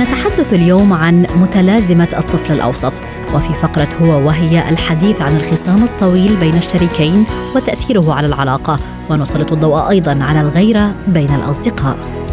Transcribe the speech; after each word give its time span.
نتحدث 0.00 0.52
اليوم 0.52 0.92
عن 0.92 1.26
متلازمة 1.36 2.08
الطفل 2.18 2.52
الأوسط 2.52 2.92
وفي 3.34 3.54
فقرة 3.54 3.88
هو 4.02 4.26
وهي 4.26 4.68
الحديث 4.68 5.20
عن 5.20 5.36
الخصام 5.36 5.84
الطويل 5.84 6.36
بين 6.36 6.56
الشريكين 6.56 7.26
وتأثيره 7.56 8.14
على 8.14 8.26
العلاقة 8.26 8.78
ونسلط 9.10 9.52
الضوء 9.52 9.90
أيضا 9.90 10.18
على 10.24 10.40
الغيرة 10.40 10.94
بين 11.08 11.34
الأصدقاء. 11.34 12.23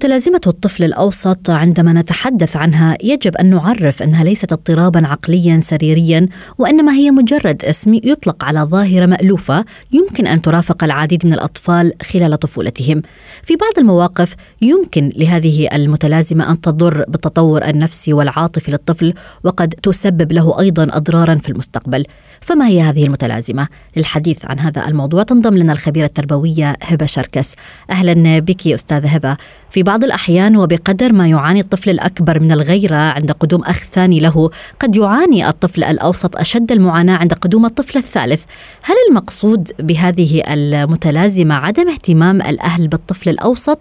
متلازمة 0.00 0.40
الطفل 0.46 0.84
الأوسط 0.84 1.50
عندما 1.50 1.92
نتحدث 1.92 2.56
عنها 2.56 2.96
يجب 3.02 3.36
أن 3.36 3.50
نعرف 3.50 4.02
أنها 4.02 4.24
ليست 4.24 4.52
اضطرابا 4.52 5.06
عقليا 5.06 5.60
سريريا 5.60 6.28
وإنما 6.58 6.92
هي 6.92 7.10
مجرد 7.10 7.64
اسم 7.64 7.94
يطلق 7.94 8.44
على 8.44 8.60
ظاهرة 8.60 9.06
مألوفة 9.06 9.64
يمكن 9.92 10.26
أن 10.26 10.42
ترافق 10.42 10.84
العديد 10.84 11.26
من 11.26 11.32
الأطفال 11.32 11.92
خلال 12.02 12.38
طفولتهم. 12.38 13.02
في 13.42 13.56
بعض 13.56 13.72
المواقف 13.78 14.34
يمكن 14.62 15.12
لهذه 15.16 15.68
المتلازمة 15.72 16.50
أن 16.50 16.60
تضر 16.60 17.04
بالتطور 17.08 17.64
النفسي 17.64 18.12
والعاطفي 18.12 18.70
للطفل 18.70 19.14
وقد 19.44 19.68
تسبب 19.68 20.32
له 20.32 20.60
أيضا 20.60 20.82
أضرارا 20.82 21.34
في 21.34 21.48
المستقبل. 21.48 22.04
فما 22.40 22.66
هي 22.66 22.82
هذه 22.82 23.06
المتلازمة؟ 23.06 23.68
للحديث 23.96 24.44
عن 24.44 24.58
هذا 24.58 24.86
الموضوع 24.88 25.22
تنضم 25.22 25.56
لنا 25.56 25.72
الخبيرة 25.72 26.06
التربوية 26.06 26.76
هبة 26.82 27.06
شركس. 27.06 27.54
أهلا 27.90 28.38
بك 28.38 28.68
أستاذة 28.68 29.08
هبة. 29.08 29.36
في 29.70 29.82
بعض 29.90 30.04
الأحيان 30.04 30.56
وبقدر 30.56 31.12
ما 31.12 31.28
يعاني 31.28 31.60
الطفل 31.60 31.90
الأكبر 31.90 32.40
من 32.40 32.52
الغيرة 32.52 32.96
عند 32.96 33.32
قدوم 33.32 33.62
أخ 33.62 33.84
ثاني 33.84 34.20
له 34.20 34.50
قد 34.80 34.96
يعاني 34.96 35.48
الطفل 35.48 35.84
الأوسط 35.84 36.36
أشد 36.36 36.72
المعاناة 36.72 37.16
عند 37.16 37.32
قدوم 37.32 37.66
الطفل 37.66 37.98
الثالث 37.98 38.44
هل 38.82 38.94
المقصود 39.08 39.70
بهذه 39.78 40.42
المتلازمة 40.46 41.54
عدم 41.54 41.88
اهتمام 41.88 42.42
الأهل 42.42 42.88
بالطفل 42.88 43.30
الأوسط؟ 43.30 43.78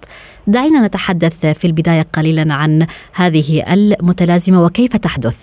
دعينا 0.48 0.88
نتحدث 0.88 1.46
في 1.46 1.66
البداية 1.66 2.06
قليلا 2.14 2.54
عن 2.54 2.88
هذه 3.14 3.74
المتلازمة 3.74 4.64
وكيف 4.64 4.98
تحدث 4.98 5.36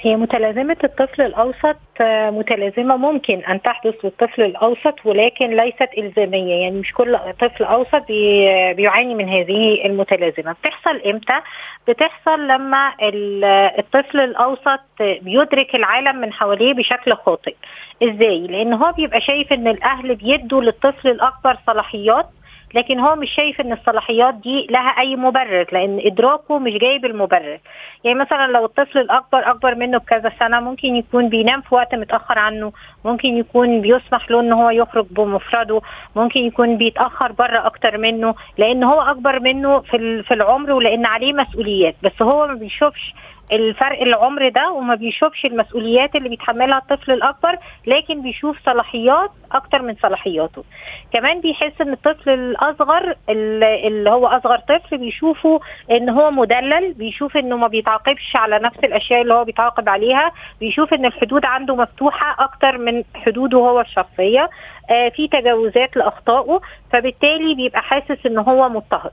هي 0.00 0.16
متلازمة 0.16 0.76
الطفل 0.84 1.22
الأوسط 1.22 1.76
آه، 2.00 2.30
متلازمة 2.30 2.96
ممكن 2.96 3.38
أن 3.38 3.62
تحدث 3.62 3.94
للطفل 4.04 4.42
الأوسط 4.42 4.94
ولكن 5.06 5.56
ليست 5.56 5.88
إلزامية 5.98 6.54
يعني 6.62 6.76
مش 6.80 6.92
كل 6.92 7.18
طفل 7.40 7.64
أوسط 7.64 8.06
بي- 8.08 8.74
بيعاني 8.74 9.14
من 9.14 9.28
هذه 9.28 9.86
المتلازمة 9.86 10.52
بتحصل 10.52 11.00
إمتى؟ 11.06 11.40
بتحصل 11.88 12.48
لما 12.48 12.92
ال- 13.02 13.44
الطفل 13.78 14.20
الأوسط 14.20 14.80
بيدرك 15.00 15.74
العالم 15.74 16.16
من 16.16 16.32
حواليه 16.32 16.74
بشكل 16.74 17.14
خاطئ 17.14 17.54
إزاي؟ 18.02 18.46
لأن 18.46 18.72
هو 18.72 18.92
بيبقى 18.92 19.20
شايف 19.20 19.52
إن 19.52 19.68
الأهل 19.68 20.14
بيدوا 20.14 20.62
للطفل 20.62 21.08
الأكبر 21.08 21.56
صلاحيات 21.66 22.26
لكن 22.74 23.00
هو 23.00 23.16
مش 23.16 23.30
شايف 23.30 23.60
إن 23.60 23.72
الصلاحيات 23.72 24.34
دي 24.34 24.66
لها 24.70 24.88
أي 25.00 25.16
مبرر 25.16 25.66
لأن 25.72 26.00
إدراكه 26.04 26.58
مش 26.58 26.72
جايب 26.72 27.04
المبرر. 27.04 27.58
يعني 28.04 28.18
مثلا 28.18 28.46
لو 28.52 28.64
الطفل 28.64 28.98
الأكبر 28.98 29.50
أكبر 29.50 29.74
منه 29.74 29.98
بكذا 29.98 30.32
سنة 30.38 30.60
ممكن 30.60 30.96
يكون 30.96 31.28
بينام 31.28 31.60
في 31.60 31.74
وقت 31.74 31.94
متأخر 31.94 32.38
عنه 32.38 32.72
ممكن 33.04 33.28
يكون 33.28 33.80
بيسمح 33.80 34.30
له 34.30 34.40
إن 34.40 34.52
هو 34.52 34.70
يخرج 34.70 35.06
بمفرده 35.10 35.80
ممكن 36.16 36.40
يكون 36.40 36.76
بيتأخر 36.76 37.32
بره 37.32 37.66
أكتر 37.66 37.98
منه 37.98 38.34
لأن 38.58 38.84
هو 38.84 39.00
أكبر 39.00 39.40
منه 39.40 39.80
في 39.80 40.22
في 40.22 40.34
العمر 40.34 40.72
ولأن 40.72 41.06
عليه 41.06 41.32
مسؤوليات. 41.32 41.94
بس 42.02 42.22
هو 42.22 42.46
ما 42.46 42.54
بيشوفش 42.54 43.14
الفرق 43.52 44.02
العمر 44.02 44.48
ده 44.48 44.70
وما 44.70 44.94
بيشوفش 44.94 45.44
المسؤوليات 45.44 46.16
اللي 46.16 46.28
بيتحملها 46.28 46.78
الطفل 46.78 47.12
الأكبر 47.12 47.56
لكن 47.86 48.22
بيشوف 48.22 48.58
صلاحيات 48.66 49.30
أكتر 49.52 49.82
من 49.82 49.94
صلاحياته. 50.02 50.64
كمان 51.12 51.40
بيحس 51.40 51.80
إن 51.80 51.92
الطفل 51.92 52.30
الأصغر 52.30 53.14
اللي 53.28 54.10
هو 54.10 54.26
أصغر 54.26 54.58
طفل 54.58 54.98
بيشوفه 54.98 55.60
إن 55.90 56.08
هو 56.08 56.30
مدلل 56.30 56.92
بيشوف 56.92 57.36
إنه 57.36 57.56
ما 57.56 57.66
بيتعاقبش 57.66 58.36
على 58.36 58.58
نفس 58.58 58.78
الأشياء 58.84 59.22
اللي 59.22 59.34
هو 59.34 59.44
بيتعاقب 59.44 59.88
عليها 59.88 60.32
بيشوف 60.60 60.94
إن 60.94 61.04
الحدود 61.04 61.44
عنده 61.44 61.76
مفتوحة 61.76 62.44
أكتر 62.44 62.78
من 62.78 63.02
حدوده 63.14 63.58
هو 63.58 63.80
الشخصية 63.80 64.50
آه 64.90 65.08
في 65.08 65.28
تجاوزات 65.28 65.96
لأخطائه 65.96 66.60
فبالتالي 66.92 67.54
بيبقى 67.54 67.82
حاسس 67.82 68.26
إن 68.26 68.38
هو 68.38 68.68
مضطهد. 68.68 69.10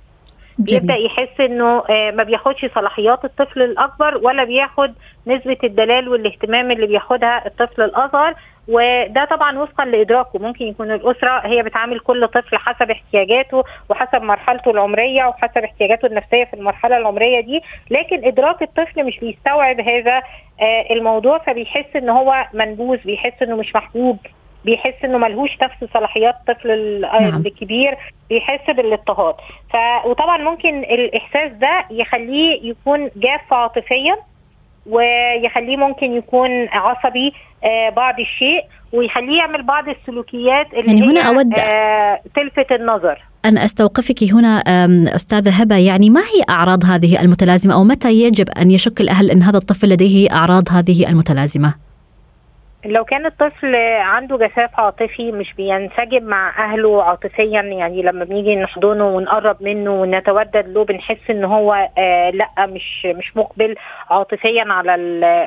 بيبدا 0.60 0.96
يحس 0.96 1.40
إنه 1.40 1.84
آه، 1.90 2.12
ما 2.12 2.24
بياخدش 2.24 2.66
صلاحيات 2.76 3.26
الطفل 3.26 3.62
الأكبر 3.62 4.18
ولا 4.18 4.44
بياخد 4.44 4.94
نسبة 5.28 5.58
الدلال 5.64 6.10
والاهتمام 6.10 6.72
اللي 6.72 6.88
بياخدها 6.88 7.48
الطفل 7.48 7.82
الأصغر. 7.82 8.34
وده 8.68 9.26
طبعا 9.26 9.60
وفقا 9.60 9.86
لإدراكه. 9.86 10.40
ممكن 10.40 10.66
يكون 10.66 10.92
الأسرة 10.92 11.40
هي 11.48 11.64
بتعامل 11.64 12.00
كل 12.00 12.28
طفل 12.28 12.58
حسب 12.58 12.92
احتياجاته 12.92 13.64
وحسب 13.90 14.22
مرحلته 14.22 14.72
العمرية 14.72 15.26
وحسب 15.26 15.58
احتياجاته 15.58 16.06
النفسية 16.06 16.44
في 16.44 16.54
المرحلة 16.54 16.98
العمرية 16.98 17.40
دي. 17.40 17.62
لكن 17.90 18.26
إدراك 18.26 18.62
الطفل 18.62 19.04
مش 19.06 19.20
بيستوعب 19.20 19.80
هذا 19.82 20.18
آه، 20.62 20.86
الموضوع 20.94 21.38
فبيحس 21.38 21.96
إن 21.96 22.10
هو 22.10 22.46
منبوذ 22.54 22.98
بيحس 22.98 23.42
إنه 23.44 23.56
مش 23.56 23.76
محبوب. 23.76 24.18
بيحس 24.66 24.94
إنه 25.04 25.18
ملهوش 25.18 25.50
نفس 25.62 25.94
صلاحيات 25.94 26.36
الطفل 26.50 26.72
ال- 26.72 27.02
نعم. 27.02 27.44
الكبير 27.46 27.98
بيحس 28.30 28.76
بالإضطهاد. 28.76 29.36
ف... 29.74 29.76
وطبعا 30.08 30.38
ممكن 30.38 30.80
الإحساس 30.80 31.52
ده 31.52 31.86
يخليه 31.92 32.70
يكون 32.70 33.10
جاف 33.16 33.54
عاطفيا 33.54 34.16
ويخليه 34.90 35.78
ممكن 35.78 36.14
يكون 36.18 36.68
عصبي 36.72 37.34
آه 37.64 37.90
بعض 37.90 38.20
الشيء 38.20 38.62
ويخليه 38.94 39.38
يعمل 39.38 39.64
بعض 39.64 39.90
السلوكيات 39.90 40.68
اللي 40.74 41.00
يعني 41.00 41.20
هنا 41.20 41.22
أود- 41.44 41.60
آه 41.60 42.20
تلفت 42.36 42.72
النظر. 42.72 43.22
أن 43.46 43.58
أستوقفك 43.58 44.24
هنا 44.34 44.64
أستاذة 45.16 45.62
هبة. 45.62 45.78
يعني 45.78 46.10
ما 46.10 46.20
هي 46.22 46.44
أعراض 46.50 46.84
هذه 46.86 47.22
المتلازمة 47.22 47.74
أو 47.74 47.84
متى 47.84 48.12
يجب 48.14 48.50
أن 48.62 48.72
يشك 48.72 49.02
الأهل 49.02 49.32
أن 49.32 49.42
هذا 49.44 49.58
الطفل 49.58 49.90
لديه 49.90 50.32
أعراض 50.32 50.64
هذه 50.72 51.10
المتلازمة؟ 51.10 51.74
لو 52.86 53.04
كان 53.06 53.26
الطفل 53.26 53.76
عنده 54.00 54.38
جفاف 54.38 54.80
عاطفي 54.80 55.32
مش 55.32 55.54
بينسجم 55.54 56.24
مع 56.24 56.66
أهله 56.74 57.04
عاطفيا 57.04 57.62
يعني 57.62 58.02
لما 58.02 58.26
بنيجي 58.26 58.56
نحضنه 58.56 59.08
ونقرب 59.08 59.64
منه 59.64 60.02
ونتودد 60.02 60.68
له 60.68 60.86
بنحس 60.86 61.30
إن 61.30 61.44
هو 61.46 61.90
آه 61.98 62.30
لأ 62.30 62.50
مش 62.66 63.06
مش 63.06 63.38
مقبل 63.38 63.76
عاطفيا 64.10 64.66
على 64.68 64.92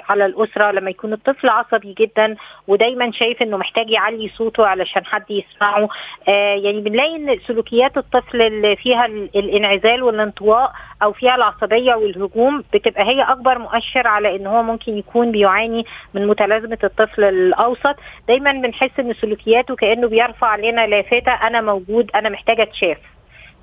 على 0.09 0.27
الأسرة. 0.27 0.71
لما 0.71 0.91
يكون 0.91 1.13
الطفل 1.13 1.49
عصبي 1.49 1.95
جدا 1.99 2.37
ودايما 2.69 3.11
شايف 3.13 3.43
إنه 3.43 3.57
محتاج 3.57 3.91
يعلي 3.91 4.29
صوته 4.29 4.67
علشان 4.67 5.05
حد 5.05 5.31
يسمعه 5.31 5.89
آه 6.29 6.55
يعني 6.55 6.81
بنلاقي 6.81 7.17
إن 7.17 7.39
سلوكيات 7.47 7.97
الطفل 7.97 8.43
اللي 8.43 8.77
فيها 8.77 9.07
ال- 9.07 9.31
الانعزال 9.37 10.03
والانطواء 10.03 10.73
أو 11.03 11.13
فيها 11.13 11.35
العصبية 11.35 11.95
والهجوم 11.95 12.65
بتبقى 12.75 13.03
هي 13.03 13.23
أكبر 13.23 13.59
مؤشر 13.59 14.07
على 14.07 14.37
إن 14.37 14.47
هو 14.47 14.63
ممكن 14.63 14.99
يكون 14.99 15.33
بيعاني 15.33 15.87
من 16.15 16.27
متلازمة 16.27 16.79
الطفل 16.85 17.25
الأوسط. 17.25 17.97
دايما 18.29 18.53
بنحس 18.53 19.01
إن 19.01 19.15
سلوكياته 19.15 19.77
كأنه 19.77 20.09
بيرفع 20.09 20.47
علينا 20.47 20.87
لافته 20.87 21.33
أنا 21.33 21.61
موجود 21.61 22.11
أنا 22.15 22.29
محتاجة 22.29 22.63
أتشاف 22.63 22.99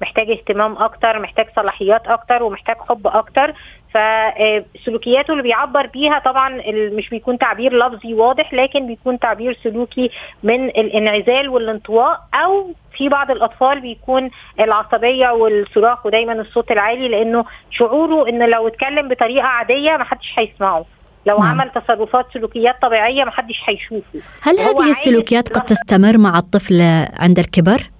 محتاج 0.01 0.29
اهتمام 0.31 0.77
أكتر 0.77 1.19
محتاج 1.19 1.45
صلاحيات 1.55 2.07
أكتر 2.07 2.43
ومحتاج 2.43 2.75
حب 2.89 3.07
أكتر. 3.07 3.53
فسلوكياته 3.95 5.31
اللي 5.31 5.43
بيعبر 5.43 5.87
بيها 5.87 6.19
طبعا 6.19 6.61
مش 6.71 7.09
بيكون 7.09 7.37
تعبير 7.37 7.77
لفظي 7.77 8.13
واضح 8.13 8.53
لكن 8.53 8.87
بيكون 8.87 9.19
تعبير 9.19 9.57
سلوكي 9.63 10.11
من 10.43 10.65
الانعزال 10.69 11.49
والانطواء 11.49 12.21
أو 12.33 12.73
في 12.97 13.09
بعض 13.09 13.31
الأطفال 13.31 13.79
بيكون 13.79 14.29
العصبية 14.59 15.29
والصراخ 15.29 16.05
ودايما 16.05 16.33
الصوت 16.33 16.71
العالي 16.71 17.07
لأنه 17.07 17.45
شعوره 17.71 18.29
إن 18.29 18.49
لو 18.49 18.67
اتكلم 18.67 19.07
بطريقة 19.07 19.45
عادية 19.45 19.91
محدش 19.91 20.33
هيسمعه 20.37 20.85
لو 21.25 21.37
نعم. 21.37 21.47
عمل 21.47 21.71
تصرفات 21.71 22.25
سلوكيات 22.33 22.75
طبيعية 22.81 23.23
محدش 23.23 23.61
هيشوفه 23.65 24.19
هل 24.41 24.59
هذه 24.59 24.89
السلوكيات 24.89 25.49
قد. 25.49 25.65
تستمر 25.65 26.17
مع 26.17 26.37
الطفل 26.37 26.81
عند 27.19 27.39
الكبر؟ 27.39 27.94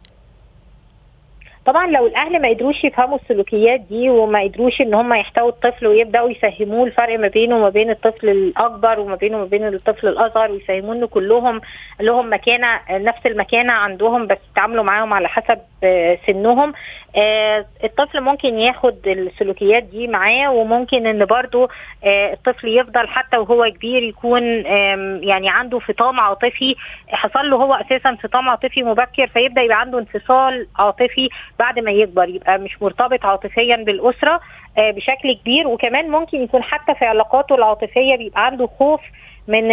طبعا 1.65 1.87
لو 1.87 2.07
الأهل 2.07 2.41
ما 2.41 2.49
قدروش 2.49 2.83
يفهموا 2.83 3.17
السلوكيات 3.17 3.79
دي 3.79 4.09
وما 4.09 4.41
قدروش 4.43 4.81
إن 4.81 4.93
هم 4.93 5.13
يحتووا 5.13 5.49
الطفل 5.49 5.87
ويبدأوا 5.87 6.29
يفهموه 6.29 6.85
الفرق 6.87 7.19
ما 7.19 7.27
بينه 7.27 7.55
وما 7.55 7.69
بين 7.69 7.89
الطفل 7.89 8.29
الأكبر 8.29 8.99
وما 8.99 9.15
بينه 9.15 9.37
وما 9.37 9.45
بين 9.45 9.67
الطفل 9.67 10.07
الأصغر 10.07 10.51
ويفهموه 10.51 10.95
ان 10.95 11.05
كلهم 11.05 11.61
لهم 11.99 12.33
مكانة 12.33 12.67
نفس 12.91 13.25
المكانة 13.25 13.73
عندهم 13.73 14.27
بس 14.27 14.37
يتعاملوا 14.51 14.83
معاهم 14.83 15.13
على 15.13 15.27
حسب 15.27 15.59
سنهم. 16.27 16.73
الطفل 17.83 18.21
ممكن 18.21 18.59
ياخد 18.59 19.07
السلوكيات 19.07 19.83
دي 19.83 20.07
معاه 20.07 20.51
وممكن 20.51 21.07
إن 21.07 21.25
برضو 21.25 21.69
الطفل 22.05 22.67
يفضل 22.77 23.07
حتى 23.07 23.37
وهو 23.37 23.71
كبير 23.71 24.03
يكون 24.03 24.43
يعني 25.23 25.49
عنده 25.49 25.79
فطام 25.79 26.19
عاطفي. 26.19 26.75
حصل 27.07 27.49
له 27.49 27.57
هو 27.57 27.73
أساسا 27.73 28.09
انفصام 28.09 28.49
عاطفي 28.49 28.83
مبكر 28.83 29.27
فيبدأ 29.27 29.61
يبقى 29.61 29.79
عنده 29.79 29.99
انفصال 29.99 30.67
عاطفي. 30.79 31.29
بعد 31.59 31.79
ما 31.79 31.91
يكبر 31.91 32.29
يبقى 32.29 32.57
مش 32.59 32.81
مرتبط 32.81 33.25
عاطفيا 33.25 33.75
بالأسرة 33.75 34.39
بشكل 34.77 35.33
كبير. 35.33 35.67
وكمان 35.67 36.09
ممكن 36.11 36.43
يكون 36.43 36.63
حتى 36.63 36.95
في 36.95 37.05
علاقاته 37.05 37.55
العاطفية 37.55 38.15
بيبقى 38.15 38.45
عنده 38.45 38.69
خوف 38.79 39.01
من 39.47 39.67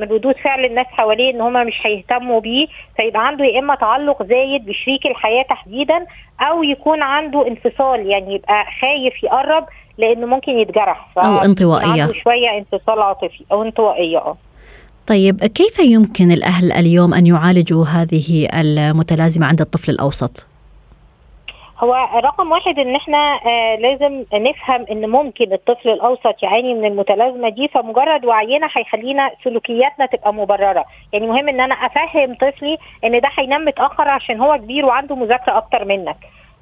من 0.00 0.08
ردود 0.08 0.34
فعل 0.44 0.64
الناس 0.64 0.86
حواليه 0.86 1.30
إن 1.34 1.40
هم 1.40 1.66
مش 1.66 1.74
هيهتموا 1.84 2.40
بيه. 2.40 2.66
فيبقى 2.96 3.26
عنده 3.26 3.44
يا 3.44 3.58
إما 3.58 3.74
تعلق 3.74 4.22
زايد 4.22 4.66
بشريك 4.66 5.06
الحياة 5.06 5.42
تحديدا 5.42 6.06
أو 6.40 6.62
يكون 6.62 7.02
عنده 7.02 7.46
انفصال 7.48 8.06
يعني 8.06 8.34
يبقى 8.34 8.64
خايف 8.80 9.22
يقرب 9.24 9.64
لأنه 9.98 10.26
ممكن 10.26 10.52
يتجرح. 10.52 11.08
أو 11.18 11.38
انطوائية. 11.38 12.02
عنده 12.02 12.12
شوية 12.24 12.58
انفصال 12.58 13.02
عاطفي 13.02 13.44
أو 13.52 13.62
انطوائية 13.62 14.18
آه. 14.18 14.36
طيب 15.06 15.36
كيف 15.40 15.78
يمكن 15.78 16.30
الأهل 16.30 16.72
اليوم 16.72 17.14
أن 17.14 17.26
يعالجوا 17.26 17.84
هذه 17.84 18.48
المتلازمة 18.54 19.46
عند 19.46 19.60
الطفل 19.60 19.90
الأوسط؟ 19.92 20.46
هو 21.80 21.94
رقم 22.14 22.50
واحد 22.52 22.78
إن 22.78 22.94
إحنا 22.96 23.40
آه 23.46 23.76
لازم 23.76 24.24
نفهم 24.34 24.86
إن 24.90 25.10
ممكن 25.10 25.52
الطفل 25.52 25.88
الأوسط 25.88 26.42
يعاني 26.42 26.74
من 26.74 26.84
المتلازمة 26.84 27.48
دي 27.48 27.68
فمجرد 27.68 28.24
وعينا 28.24 28.68
هيخلينا 28.76 29.30
سلوكياتنا 29.44 30.06
تبقى 30.06 30.34
مبررة. 30.34 30.84
يعني 31.12 31.26
مهم 31.26 31.48
إن 31.48 31.60
أنا 31.60 31.74
أفهم 31.74 32.34
طفلي 32.34 32.78
إن 33.04 33.20
ده 33.20 33.28
هينام 33.38 33.64
متأخر 33.64 34.08
عشان 34.08 34.40
هو 34.40 34.56
كبير 34.56 34.86
وعنده 34.86 35.16
مذاكرة 35.16 35.56
أكتر 35.56 35.84
منك. 35.84 36.16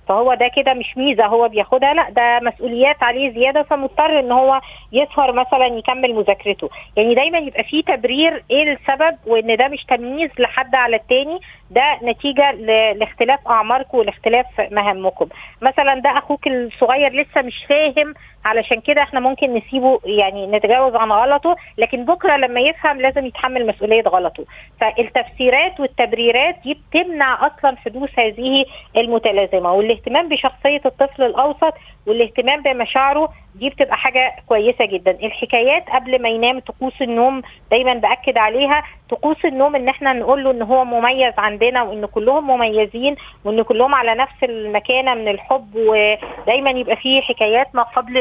فهو 0.08 0.34
ده 0.34 0.48
كده 0.48 0.74
مش 0.74 0.96
ميزة 0.96 1.26
هو 1.26 1.48
بياخدها 1.48 1.94
لأ 1.94 2.10
ده 2.10 2.40
مسؤوليات 2.42 3.02
عليه 3.02 3.30
زيادة 3.30 3.62
فمضطر 3.62 4.18
إن 4.20 4.32
هو 4.32 4.60
يسهر 4.92 5.32
مثلا 5.32 5.66
يكمل 5.66 6.14
مذاكرته. 6.14 6.68
يعني 6.96 7.14
دايما 7.14 7.38
يبقى 7.38 7.64
في 7.64 7.82
تبرير 7.82 8.42
إيه 8.50 8.72
السبب 8.72 9.16
وإن 9.26 9.56
ده 9.56 9.68
مش 9.68 9.84
تمييز 9.84 10.30
لحد 10.38 10.74
على 10.74 10.96
التاني. 10.96 11.40
ده 11.70 11.98
نتيجة 12.02 12.50
لاختلاف 12.92 13.48
أعماركم 13.48 13.98
ولاختلاف 13.98 14.46
مهامكم. 14.70 15.28
مثلا 15.62 15.94
ده 15.94 16.18
أخوك 16.18 16.46
الصغير 16.46 17.12
لسه 17.12 17.42
مش 17.42 17.64
فاهم 17.68 18.14
علشان 18.44 18.80
كده 18.80 19.02
إحنا 19.02 19.20
ممكن 19.20 19.54
نسيبه 19.54 20.00
يعني 20.04 20.46
نتجاوز 20.46 20.94
عن 20.94 21.12
غلطه 21.12 21.56
لكن 21.78 22.04
بكرة 22.04 22.36
لما 22.36 22.60
يفهم 22.60 23.00
لازم 23.00 23.26
يتحمل 23.26 23.66
مسؤولية 23.66 24.02
غلطه. 24.02 24.44
فالتفسيرات 24.80 25.80
والتبريرات 25.80 26.54
دي 26.64 26.74
بتمنع 26.90 27.46
أصلا 27.46 27.76
حدوث 27.76 28.18
هذه 28.18 28.64
المتلازمة. 28.96 29.72
والاهتمام 29.72 30.28
بشخصية 30.28 30.80
الطفل 30.86 31.22
الأوسط 31.22 31.74
والاهتمام 32.06 32.62
بمشاعره 32.62 33.28
دي 33.58 33.70
بتبقى 33.70 33.96
حاجة 33.96 34.32
كويسة 34.48 34.84
جدا. 34.86 35.10
الحكايات 35.10 35.84
قبل 35.90 36.22
ما 36.22 36.28
ينام 36.28 36.58
طقوس 36.60 37.02
النوم 37.02 37.42
دايما 37.70 37.94
بأكد 37.94 38.38
عليها. 38.38 38.82
طقوس 39.10 39.44
النوم 39.44 39.76
إن 39.76 39.88
إحنا 39.88 40.12
نقول 40.12 40.44
له 40.44 40.50
إن 40.50 40.62
هو 40.62 40.84
مميز 40.84 41.32
عندنا 41.38 41.82
وإن 41.82 42.06
كلهم 42.06 42.46
مميزين 42.46 43.16
وإن 43.44 43.62
كلهم 43.62 43.94
على 43.94 44.14
نفس 44.14 44.42
المكانة 44.42 45.14
من 45.14 45.28
الحب 45.28 45.68
ودايما 45.76 46.70
يبقى 46.70 46.96
فيه 46.96 47.20
حكايات 47.20 47.74
ما 47.74 47.82
قبل 47.82 48.16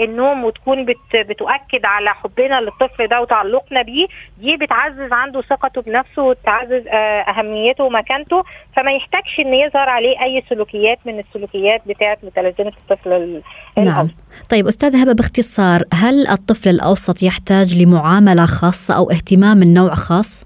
النوم 0.00 0.44
وتكون 0.44 0.84
بت 0.84 0.96
بتؤكد 1.16 1.84
على 1.84 2.10
حبنا 2.14 2.60
للطفل 2.60 3.06
ده 3.06 3.20
وتعلقنا 3.20 3.82
بيه. 3.82 4.06
دي 4.38 4.56
بتعزز 4.56 5.12
عنده 5.12 5.40
ثقته 5.42 5.82
بنفسه 5.82 6.22
وتعزز 6.22 6.84
أهميته 7.28 7.84
ومكانته. 7.84 8.44
فما 8.76 8.92
يحتاجش 8.92 9.40
إن 9.40 9.54
يظهر 9.54 9.88
عليه 9.88 10.22
أي 10.22 10.42
سلوكيات 10.48 10.98
من 11.04 11.18
السلوكيات 11.18 11.80
بتاعة 11.86 12.18
متلازمة 12.22 12.72
الطفل 12.90 13.42
نعم. 13.76 14.08
طيب 14.50 14.66
أستاذ 14.66 14.96
هبة 14.96 15.12
باختصار 15.12 15.82
هل 15.94 16.26
الطفل 16.28 16.68
الأوسط 16.68 17.22
يحتاج 17.22 17.82
لمعاملة 17.82 18.46
خاصة 18.46 18.96
أو 18.96 19.10
اهتمام 19.10 19.56
من 19.56 19.74
نوع 19.74 19.94
خاص؟ 19.94 20.44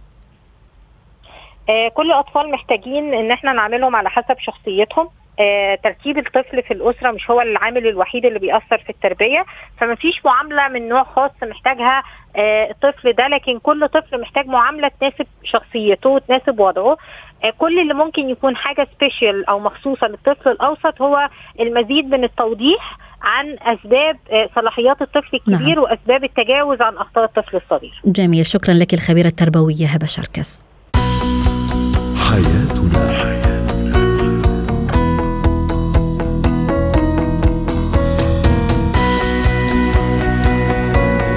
آه 1.71 1.89
كل 1.89 2.07
الأطفال 2.07 2.51
محتاجين 2.53 3.15
إن 3.15 3.31
إحنا 3.31 3.53
نعملهم 3.53 3.97
على 3.97 4.11
حسب 4.11 4.37
شخصيتهم 4.39 5.09
آه 5.41 5.75
ترتيب 5.85 6.19
الطفل 6.19 6.63
في 6.63 6.71
الأسرة 6.75 7.11
مش 7.11 7.31
هو 7.31 7.41
العامل 7.41 7.87
الوحيد 7.87 8.27
اللي 8.27 8.39
بيأثر 8.39 8.79
في 8.79 8.91
التربية 8.91 9.45
فما 9.81 9.95
فيش 9.95 10.25
معاملة 10.25 10.69
من 10.69 10.89
نوع 10.89 11.05
خاص 11.05 11.31
محتاجها 11.43 12.03
آه 12.37 12.71
الطفل 12.71 13.13
ده 13.13 13.29
لكن 13.29 13.59
كل 13.59 13.89
طفل 13.89 14.21
محتاج 14.21 14.47
معاملة 14.47 14.91
تناسب 15.01 15.27
شخصيته 15.45 16.11
وتناسب 16.11 16.61
وضعه 16.61 16.97
كل 17.59 17.81
اللي 17.81 17.95
ممكن 17.95 18.29
يكون 18.31 18.57
حاجة 18.57 18.87
سبيشال 18.97 19.47
أو 19.49 19.59
مخصوصة 19.61 20.07
للطفل 20.07 20.51
الأوسط 20.51 21.01
هو 21.03 21.29
المزيد 21.61 22.05
من 22.15 22.25
التوضيح 22.25 22.99
عن 23.23 23.57
أسباب 23.63 24.17
صلاحيات 24.55 25.03
الطفل 25.03 25.37
الكبير 25.37 25.75
نعم. 25.75 25.79
وأسباب 25.79 26.25
التجاوز 26.25 26.81
عن 26.81 26.97
أخطاء 26.97 27.25
الطفل 27.25 27.57
الصغير. 27.57 28.01
جميل، 28.05 28.47
شكرا 28.47 28.75
لك 28.75 28.95
الخبيرة 28.95 29.27
التربوية 29.27 29.87
هبة 29.87 30.07
شركس. 30.07 30.63
حياتنا 32.17 33.43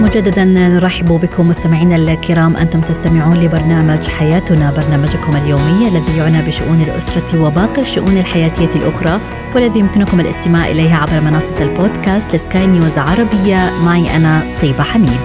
مجددا 0.05 0.43
نرحب 0.45 1.05
بكم 1.05 1.47
مستمعينا 1.47 1.95
الكرام 1.95 2.57
أنتم 2.57 2.81
تستمعون 2.81 3.37
لبرنامج 3.37 4.07
حياتنا 4.07 4.71
برنامجكم 4.71 5.37
اليومي 5.37 5.87
الذي 5.87 6.17
يعنى 6.17 6.47
بشؤون 6.47 6.81
الأسرة 6.81 7.41
وباقي 7.43 7.81
الشؤون 7.81 8.17
الحياتية 8.17 8.75
الأخرى 8.75 9.19
والذي 9.55 9.79
يمكنكم 9.79 10.19
الاستماع 10.19 10.67
إليه 10.67 10.93
عبر 10.95 11.21
منصة 11.21 11.55
البودكاست 11.61 12.35
لسكاي 12.35 12.67
نيوز 12.67 12.97
عربية 12.97 13.69
معي 13.85 14.15
أنا 14.15 14.41
طيبة 14.61 14.83
حميد. 14.83 15.21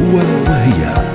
هو 0.00 0.16
وهي 0.48 1.09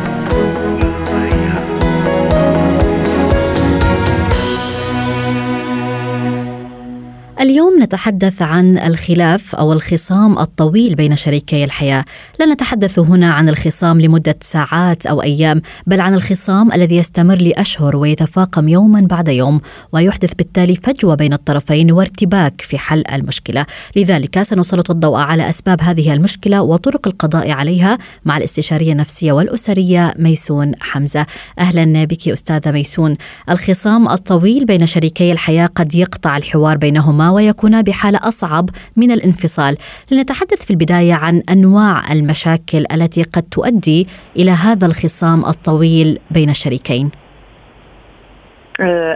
اليوم 7.45 7.83
نتحدث 7.83 8.41
عن 8.41 8.77
الخلاف 8.77 9.55
أو 9.55 9.73
الخصام 9.73 10.39
الطويل 10.39 10.95
بين 10.95 11.15
شريكي 11.15 11.63
الحياة، 11.63 12.05
لا 12.39 12.45
نتحدث 12.45 12.99
هنا 12.99 13.33
عن 13.33 13.49
الخصام 13.49 14.01
لمدة 14.01 14.35
ساعات 14.41 15.05
أو 15.05 15.21
أيام، 15.21 15.61
بل 15.87 16.01
عن 16.01 16.13
الخصام 16.13 16.71
الذي 16.71 16.95
يستمر 16.95 17.35
لأشهر 17.35 17.97
ويتفاقم 17.97 18.69
يوما 18.69 19.01
بعد 19.01 19.27
يوم، 19.27 19.61
ويحدث 19.91 20.33
بالتالي 20.33 20.75
فجوة 20.75 21.15
بين 21.15 21.33
الطرفين 21.33 21.91
وارتباك 21.91 22.61
في 22.61 22.77
حل 22.77 23.03
المشكلة، 23.13 23.65
لذلك 23.95 24.41
سنسلط 24.41 24.91
الضوء 24.91 25.19
على 25.19 25.49
أسباب 25.49 25.81
هذه 25.81 26.13
المشكلة 26.13 26.61
وطرق 26.61 27.07
القضاء 27.07 27.51
عليها 27.51 27.97
مع 28.25 28.37
الاستشارية 28.37 28.91
النفسية 28.91 29.31
والأسرية 29.31 30.13
ميسون 30.19 30.71
حمزة. 30.79 31.25
أهلا 31.59 32.03
بك 32.03 32.27
أستاذة 32.27 32.71
ميسون. 32.71 33.15
الخصام 33.49 34.09
الطويل 34.09 34.65
بين 34.65 34.85
شريكي 34.85 35.31
الحياة 35.31 35.67
قد 35.67 35.95
يقطع 35.95 36.37
الحوار 36.37 36.77
بينهما 36.77 37.34
ويكونا 37.35 37.81
بحالة 37.81 38.19
أصعب 38.23 38.69
من 38.95 39.11
الانفصال. 39.11 39.77
لنتحدث 40.11 40.65
في 40.65 40.71
البداية 40.71 41.13
عن 41.13 41.41
أنواع 41.51 42.11
المشاكل 42.11 42.85
التي 42.93 43.23
قد 43.23 43.43
تؤدي 43.43 44.07
إلى 44.35 44.51
هذا 44.51 44.85
الخصام 44.87 45.45
الطويل 45.45 46.19
بين 46.31 46.49
الشريكين. 46.49 47.11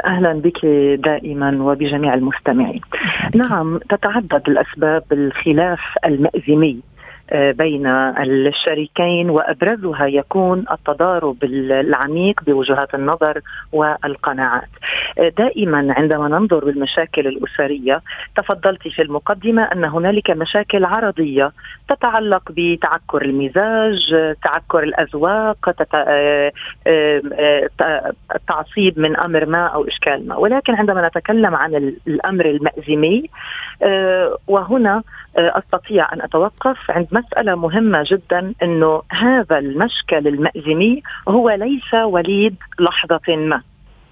أهلا 0.05 0.33
بك 0.33 0.65
دائما 1.05 1.63
وبجميع 1.63 2.13
المستمعين. 2.13 2.81
نعم 3.35 3.79
تتعدد 3.89 4.41
الأسباب 4.47 5.03
الخلاف 5.11 5.79
المأزمي. 6.05 6.79
بين 7.33 7.88
الشريكين 7.88 9.29
وأبرزها 9.29 10.05
يكون 10.05 10.65
التضارب 10.71 11.43
العميق 11.43 12.43
بوجهات 12.43 12.95
النظر 12.95 13.41
والقناعات. 13.71 14.69
دائما 15.38 15.93
عندما 15.98 16.27
ننظر 16.27 16.65
بالمشاكل 16.65 17.27
الأسرية 17.27 18.01
تفضلت 18.36 18.88
في 18.88 19.01
المقدمة 19.01 19.63
أن 19.63 19.86
هنالك 19.86 20.31
مشاكل 20.31 20.86
عرضية 20.86 21.51
تتعلق 21.89 22.43
بتعكر 22.50 23.21
المزاج، 23.21 24.15
تعكر 24.43 24.83
الأذواق، 24.83 25.75
التعصيب 28.36 29.00
من 29.00 29.17
أمر 29.17 29.45
ما 29.45 29.67
أو 29.67 29.88
إشكال 29.88 30.27
ما، 30.27 30.36
ولكن 30.36 30.75
عندما 30.75 31.07
نتكلم 31.07 31.55
عن 31.55 31.75
الأمر 32.07 32.45
المأزمي 32.45 33.29
وهنا 34.48 35.03
أستطيع 35.36 36.13
أن 36.13 36.21
أتوقف 36.21 36.91
عند 36.91 37.07
مسألة 37.19 37.55
مهمة 37.55 38.03
جدا 38.11 38.53
إنه 38.63 39.01
هذا 39.11 39.57
المشكل 39.57 40.27
المأزمي 40.27 41.01
هو 41.27 41.49
ليس 41.49 41.93
وليد 41.93 42.55
لحظة 42.79 43.35
ما 43.35 43.61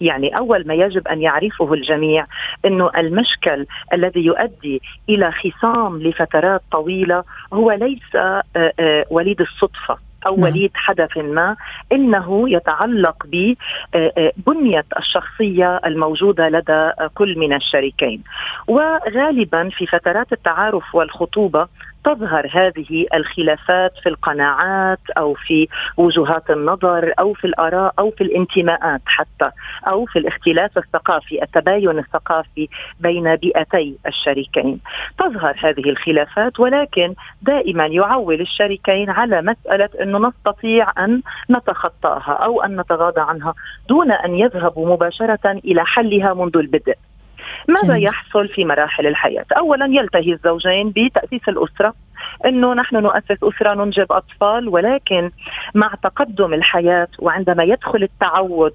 يعني 0.01 0.37
أول 0.37 0.67
ما 0.67 0.73
يجب 0.73 1.07
أن 1.07 1.21
يعرفه 1.21 1.73
الجميع 1.73 2.23
إنه 2.65 2.91
المشكل 2.97 3.65
الذي 3.93 4.25
يؤدي 4.25 4.81
إلى 5.09 5.31
خصام 5.31 6.03
لفترات 6.03 6.61
طويلة 6.71 7.23
هو 7.53 7.71
ليس 7.71 8.15
آه، 8.15 8.43
آه، 8.55 9.05
وليد 9.09 9.41
الصدفة 9.41 9.97
أو 10.25 10.35
نعم. 10.35 10.43
وليد 10.43 10.71
حدث 10.75 11.17
ما 11.17 11.55
إنه 11.91 12.49
يتعلق 12.49 13.25
ببنيه 13.25 14.85
الشخصية 14.97 15.81
الموجودة 15.85 16.49
لدى 16.49 16.91
كل 17.15 17.39
من 17.39 17.53
الشريكين 17.53 18.23
وغالبا 18.67 19.69
في 19.69 19.85
فترات 19.85 20.33
التعارف 20.33 20.95
والخطوبة 20.95 21.67
تظهر 22.03 22.49
هذه 22.51 23.05
الخلافات 23.13 23.93
في 24.03 24.09
القناعات 24.09 24.99
أو 25.17 25.33
في 25.33 25.67
وجهات 25.97 26.49
النظر 26.49 27.13
أو 27.19 27.33
في 27.33 27.45
الآراء 27.45 27.93
أو 27.99 28.11
في 28.11 28.23
الانتماءات 28.23 29.01
حتى 29.05 29.51
أو 29.87 30.05
في 30.05 30.19
الاختلاف 30.19 30.77
الثقافي 30.77 31.43
التباين 31.43 31.99
الثقافي 31.99 32.69
بين 32.99 33.35
بيئتي 33.35 33.97
الشريكين. 34.07 34.79
تظهر 35.17 35.55
هذه 35.63 35.89
الخلافات 35.89 36.59
ولكن 36.59 37.13
دائما 37.41 37.85
يعول 37.85 38.41
الشريكين 38.41 39.09
على 39.09 39.41
مسألة 39.41 39.89
إنه 40.01 40.27
نستطيع 40.27 40.91
أن 40.97 41.21
نتخطاها 41.51 42.31
أو 42.31 42.61
أن 42.61 42.79
نتغاضى 42.79 43.21
عنها 43.21 43.53
دون 43.89 44.11
أن 44.11 44.35
يذهبوا 44.35 44.93
مباشرة 44.93 45.51
إلى 45.65 45.85
حلها 45.85 46.33
منذ 46.33 46.57
البدء. 46.57 46.95
ماذا 47.69 47.87
جميل. 47.87 48.03
يحصل 48.03 48.47
في 48.47 48.65
مراحل 48.65 49.07
الحياة 49.07 49.45
أولا 49.57 49.85
يلتهي 49.85 50.33
الزوجين 50.33 50.89
بتأسيس 50.89 51.49
الأسرة 51.49 51.93
إنه 52.45 52.73
نحن 52.73 52.95
نؤسس 52.95 53.43
أسرة 53.43 53.73
ننجب 53.73 54.11
أطفال 54.11 54.69
ولكن 54.69 55.31
مع 55.75 55.93
تقدم 56.03 56.53
الحياة 56.53 57.07
وعندما 57.19 57.63
يدخل 57.63 58.03
التعود 58.03 58.73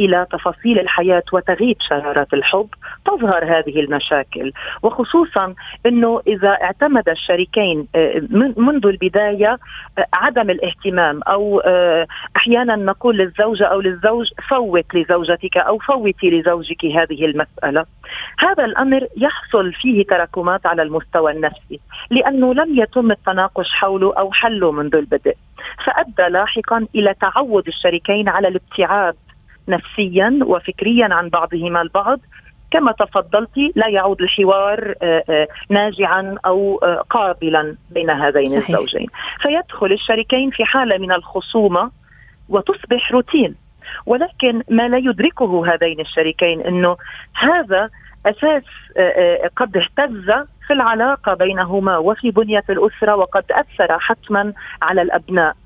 إلى 0.00 0.26
تفاصيل 0.32 0.78
الحياة 0.78 1.22
وتغيب 1.32 1.76
شرارات 1.80 2.34
الحب 2.34 2.68
تظهر 3.06 3.44
هذه 3.44 3.80
المشاكل. 3.80 4.52
وخصوصا 4.82 5.54
إنه 5.86 6.20
إذا 6.26 6.48
اعتمد 6.48 7.08
الشريكين 7.08 7.86
آه، 7.94 8.22
منذ 8.56 8.86
البداية 8.86 9.58
آه، 9.98 10.06
عدم 10.12 10.50
الاهتمام 10.50 11.20
أو 11.22 11.60
آه، 11.60 12.06
أحيانا 12.36 12.76
نقول 12.76 13.16
للزوجة 13.16 13.64
أو 13.64 13.80
للزوج 13.80 14.26
فوت 14.48 14.94
لزوجتك 14.94 15.56
أو 15.56 15.78
فوتي 15.78 16.30
لزوجك 16.30 16.84
هذه 16.84 17.24
المسألة. 17.24 17.84
هذا 18.38 18.64
الأمر 18.64 19.06
يحصل 19.16 19.72
فيه 19.72 20.06
تراكمات 20.06 20.66
على 20.66 20.82
المستوى 20.82 21.32
النفسي 21.32 21.80
لأنه 22.10 22.54
لم 22.54 22.78
يتم 22.90 23.10
التناقش 23.10 23.70
حوله 23.70 24.14
أو 24.18 24.32
حله 24.32 24.72
منذ 24.72 24.94
البدء. 24.94 25.34
فأدى 25.84 26.32
لاحقا 26.32 26.86
إلى 26.94 27.14
تعود 27.20 27.68
الشريكين 27.68 28.28
على 28.28 28.48
الابتعاد 28.48 29.14
نفسيا 29.68 30.38
وفكريا 30.42 31.08
عن 31.14 31.28
بعضهما 31.28 31.82
البعض. 31.82 32.20
كما 32.70 32.92
تفضلت 32.92 33.50
لا 33.76 33.88
يعود 33.88 34.22
الحوار 34.22 34.94
آه، 35.02 35.24
آه، 35.30 35.48
ناجعا 35.70 36.36
أو 36.46 36.80
آه، 36.82 37.04
قابلا 37.10 37.76
بين 37.90 38.10
هذين 38.10 38.46
صحيح. 38.46 38.68
الزوجين. 38.68 39.06
فيدخل 39.40 39.92
الشريكين 39.92 40.50
في 40.50 40.64
حالة 40.64 40.98
من 40.98 41.12
الخصومة 41.12 41.90
وتصبح 42.48 43.12
روتين. 43.12 43.54
ولكن 44.06 44.62
ما 44.70 44.88
لا 44.88 44.98
يدركه 44.98 45.74
هذين 45.74 46.00
الشريكين 46.00 46.60
إنه 46.60 46.96
هذا 47.34 47.90
أساس 48.26 48.62
قد 49.56 49.76
اهتز 49.76 50.30
في 50.66 50.72
العلاقة 50.72 51.34
بينهما 51.34 51.96
وفي 51.96 52.30
بنية 52.30 52.64
الأسرة 52.70 53.16
وقد 53.16 53.44
أثر 53.50 53.98
حتما 53.98 54.52
على 54.82 55.02
الأبناء. 55.02 55.56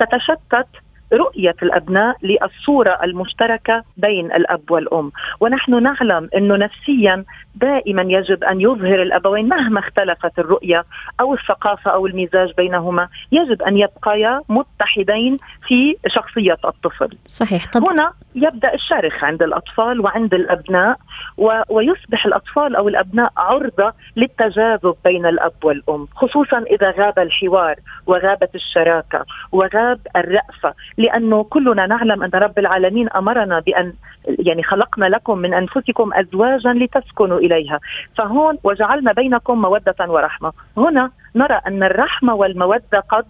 تتشتت 0.00 0.66
رؤية 1.12 1.54
الأبناء 1.62 2.16
للصورة 2.22 2.98
المشتركة 3.02 3.84
بين 3.96 4.32
الأب 4.32 4.70
والأم. 4.70 5.12
ونحن 5.40 5.82
نعلم 5.82 6.28
أنه 6.36 6.56
نفسيا 6.56 7.24
دائما 7.54 8.02
يجب 8.02 8.44
أن 8.44 8.60
يظهر 8.60 9.02
الأبوين 9.02 9.48
مهما 9.48 9.80
اختلفت 9.80 10.38
الرؤية 10.38 10.84
أو 11.20 11.34
الثقافة 11.34 11.90
أو 11.90 12.06
المزاج 12.06 12.52
بينهما. 12.56 13.08
يجب 13.32 13.62
أن 13.62 13.76
يبقيا 13.76 14.42
متحدين 14.48 15.38
في 15.68 15.96
شخصية 16.06 16.56
الطفل. 16.64 17.08
صحيح. 17.28 17.66
طب 17.66 17.88
هنا 17.88 18.10
يبدأ 18.34 18.74
الشرخ 18.74 19.24
عند 19.24 19.42
الأطفال 19.42 20.00
وعند 20.00 20.34
الأبناء 20.34 20.96
و... 21.36 21.62
ويصبح 21.68 22.26
الأطفال 22.26 22.76
أو 22.76 22.88
الأبناء 22.88 23.32
عرضة 23.36 23.92
للتجاذب 24.16 24.94
بين 25.04 25.26
الأب 25.26 25.52
والأم 25.64 26.06
خصوصا 26.16 26.58
إذا 26.58 26.90
غاب 26.90 27.18
الحوار 27.18 27.76
وغابت 28.06 28.54
الشراكة 28.54 29.24
وغاب 29.52 30.00
الرأفة. 30.16 30.74
لأنه 30.98 31.44
كلنا 31.44 31.86
نعلم 31.86 32.22
أن 32.22 32.30
رب 32.34 32.58
العالمين 32.58 33.08
أمرنا 33.08 33.60
بأن 33.60 33.92
يعني 34.28 34.62
خلقنا 34.62 35.06
لكم 35.06 35.38
من 35.38 35.54
أنفسكم 35.54 36.10
ازواجا 36.14 36.72
لتسكنوا 36.72 37.38
إليها. 37.38 37.78
فهون 38.16 38.58
وجعلنا 38.64 39.12
بينكم 39.12 39.62
مودة 39.62 39.94
ورحمة. 40.00 40.52
هنا 40.76 41.10
نرى 41.34 41.60
أن 41.66 41.82
الرحمة 41.82 42.34
والمودة 42.34 43.00
قد 43.08 43.24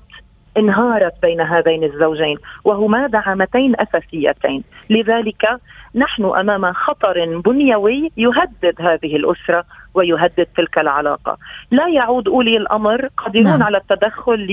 انهارت 0.57 1.13
بين 1.23 1.41
هذين 1.41 1.85
الزوجين 1.85 2.37
وهما 2.65 3.07
دعامتين 3.07 3.75
أساسيتين. 3.81 4.65
لذلك 4.91 5.47
نحن 5.95 6.25
أمام 6.25 6.73
خطر 6.73 7.41
بنيوي 7.45 8.11
يهدد 8.17 8.75
هذه 8.81 9.17
الأسرة. 9.17 9.65
ويهدد 9.97 10.47
تلك 10.57 10.79
العلاقة 10.79 11.37
لا 11.71 11.89
يعود 11.89 12.29
أولي 12.29 12.57
الأمر 12.57 13.09
قادرون 13.17 13.45
نعم. 13.45 13.63
على 13.63 13.79
التدخل 13.79 14.47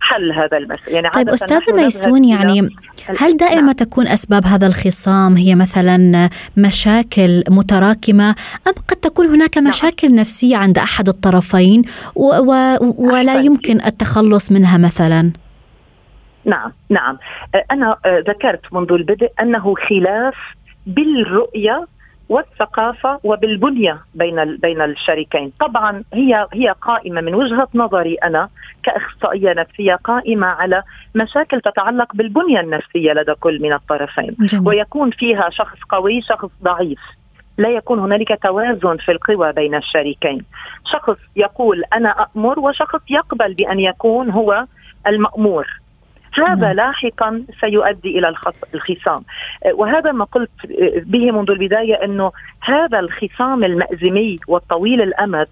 لحل 0.00 0.32
هذا 0.32 0.56
المسألة 0.56 0.94
يعني 0.94 1.10
طيب 1.10 1.28
أستاذة 1.28 1.72
ميسون 1.74 2.24
يعني 2.24 2.68
هل 3.20 3.36
دائما 3.36 3.60
نعم. 3.60 3.72
تكون 3.72 4.08
أسباب 4.08 4.44
هذا 4.44 4.66
الخصام 4.66 5.36
هي 5.36 5.54
مثلا 5.54 6.28
مشاكل 6.56 7.42
متراكمة 7.50 8.28
أم 8.66 8.72
قد 8.88 8.96
تكون 8.96 9.26
هناك 9.26 9.58
نعم. 9.58 9.68
مشاكل 9.68 10.08
نعم. 10.08 10.20
نفسية 10.20 10.56
عند 10.56 10.78
أحد 10.78 11.08
الطرفين 11.08 11.82
و 12.14 12.26
و 12.26 12.76
ولا 12.98 13.40
يمكن 13.40 13.80
التخلص 13.86 14.52
منها 14.52 14.78
مثلا 14.78 15.32
نعم 16.44 16.72
نعم 16.90 17.18
أنا 17.70 17.96
ذكرت 18.06 18.72
منذ 18.72 18.92
البدء 18.92 19.30
أنه 19.40 19.74
خلاف 19.88 20.34
بالرؤية 20.86 21.86
والثقافة 22.28 23.20
وبالبنية 23.24 23.98
بين 24.14 24.56
بين 24.56 24.82
الشريكين، 24.82 25.52
طبعا 25.60 26.02
هي 26.14 26.46
هي 26.52 26.74
قائمة 26.82 27.20
من 27.20 27.34
وجهة 27.34 27.68
نظري 27.74 28.14
أنا 28.14 28.48
كأخصائية 28.82 29.52
نفسية 29.52 29.94
قائمة 29.94 30.46
على 30.46 30.82
مشاكل 31.14 31.60
تتعلق 31.60 32.14
بالبنية 32.14 32.60
النفسية 32.60 33.12
لدى 33.12 33.34
كل 33.34 33.62
من 33.62 33.72
الطرفين، 33.72 34.36
جميل. 34.40 34.68
ويكون 34.68 35.10
فيها 35.10 35.50
شخص 35.50 35.78
قوي 35.88 36.22
شخص 36.22 36.50
ضعيف، 36.62 37.00
لا 37.58 37.68
يكون 37.68 37.98
هنالك 37.98 38.42
توازن 38.42 38.96
في 38.96 39.12
القوى 39.12 39.52
بين 39.52 39.74
الشريكين، 39.74 40.44
شخص 40.92 41.18
يقول 41.36 41.82
أنا 41.92 42.08
أأمر 42.08 42.58
وشخص 42.58 43.00
يقبل 43.10 43.54
بأن 43.54 43.80
يكون 43.80 44.30
هو 44.30 44.64
المأمور. 45.06 45.66
هذا 46.40 46.66
نعم. 46.66 46.76
لاحقا 46.76 47.44
سيؤدي 47.60 48.18
إلى 48.18 48.34
الخصام. 48.74 49.24
آه، 49.66 49.72
وهذا 49.74 50.12
ما 50.12 50.24
قلت 50.24 50.50
آه، 50.64 51.02
به 51.06 51.30
منذ 51.30 51.50
البداية 51.50 52.04
إنه 52.04 52.32
هذا 52.60 52.98
الخصام 52.98 53.64
المأزمي 53.64 54.38
والطويل 54.48 55.02
الأمد 55.02 55.48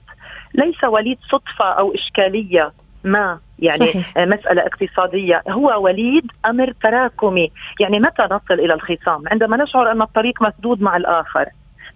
ليس 0.54 0.84
وليد 0.84 1.18
صدفة 1.30 1.64
أو 1.64 1.94
إشكالية 1.94 2.72
ما 3.04 3.38
يعني 3.58 3.76
صحيح. 3.76 4.18
آه، 4.18 4.24
مسألة 4.24 4.62
اقتصادية. 4.62 5.42
هو 5.48 5.84
وليد 5.84 6.32
أمر 6.46 6.72
تراكمي. 6.82 7.50
يعني 7.80 8.00
متى 8.00 8.22
نصل 8.22 8.54
إلى 8.54 8.74
الخصام؟ 8.74 9.28
عندما 9.28 9.56
نشعر 9.56 9.92
أن 9.92 10.02
الطريق 10.02 10.42
مسدود 10.42 10.82
مع 10.82 10.96
الآخر 10.96 11.46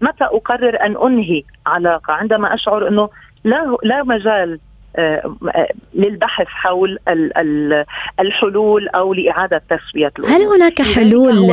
متى 0.01 0.25
أقرر 0.25 0.87
أن 0.87 0.97
أنهي 1.07 1.43
علاقة؟ 1.67 2.13
عندما 2.13 2.55
أشعر 2.55 2.89
أنه 2.89 3.09
لا 3.45 3.77
لا 3.83 4.03
مجال 4.03 4.59
للبحث 5.95 6.47
حول 6.47 6.99
الحلول 8.21 8.89
أو 8.89 9.15
لإعادة 9.15 9.63
تسوية 9.71 10.11
الأمور. 10.19 10.37
هل 10.37 10.43
هناك 10.43 10.83
حلول 10.83 11.51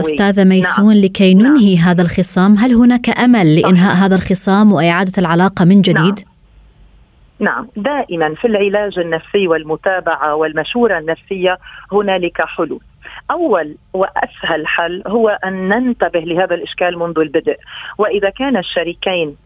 أستاذة 0.00 0.44
ميسون 0.44 0.94
نعم. 0.94 1.04
لكي 1.04 1.34
ننهي 1.34 1.74
نعم. 1.74 1.84
هذا 1.84 2.02
الخصام؟ 2.02 2.54
هل 2.54 2.74
هناك 2.74 3.18
أمل 3.18 3.60
لإنهاء 3.60 3.94
هذا 3.94 4.14
الخصام 4.14 4.72
وإعادة 4.72 5.12
العلاقة 5.18 5.64
من 5.64 5.82
جديد؟ 5.82 6.20
نعم. 6.20 6.38
نعم 7.40 7.68
دائما 7.76 8.34
في 8.34 8.46
العلاج 8.46 8.98
النفسي 8.98 9.48
والمتابعة 9.48 10.34
والمشورة 10.34 10.98
النفسية 10.98 11.58
هنالك 11.92 12.42
حلول 12.42 12.80
أول 13.30 13.76
وأسهل 13.92 14.66
حل 14.66 15.02
هو 15.06 15.28
أن 15.28 15.68
ننتبه 15.68 16.20
لهذا 16.20 16.54
الإشكال 16.54 16.98
منذ 16.98 17.18
البدء 17.18 17.56
وإذا 17.98 18.30
كان 18.30 18.56
الشريكين 18.56 19.36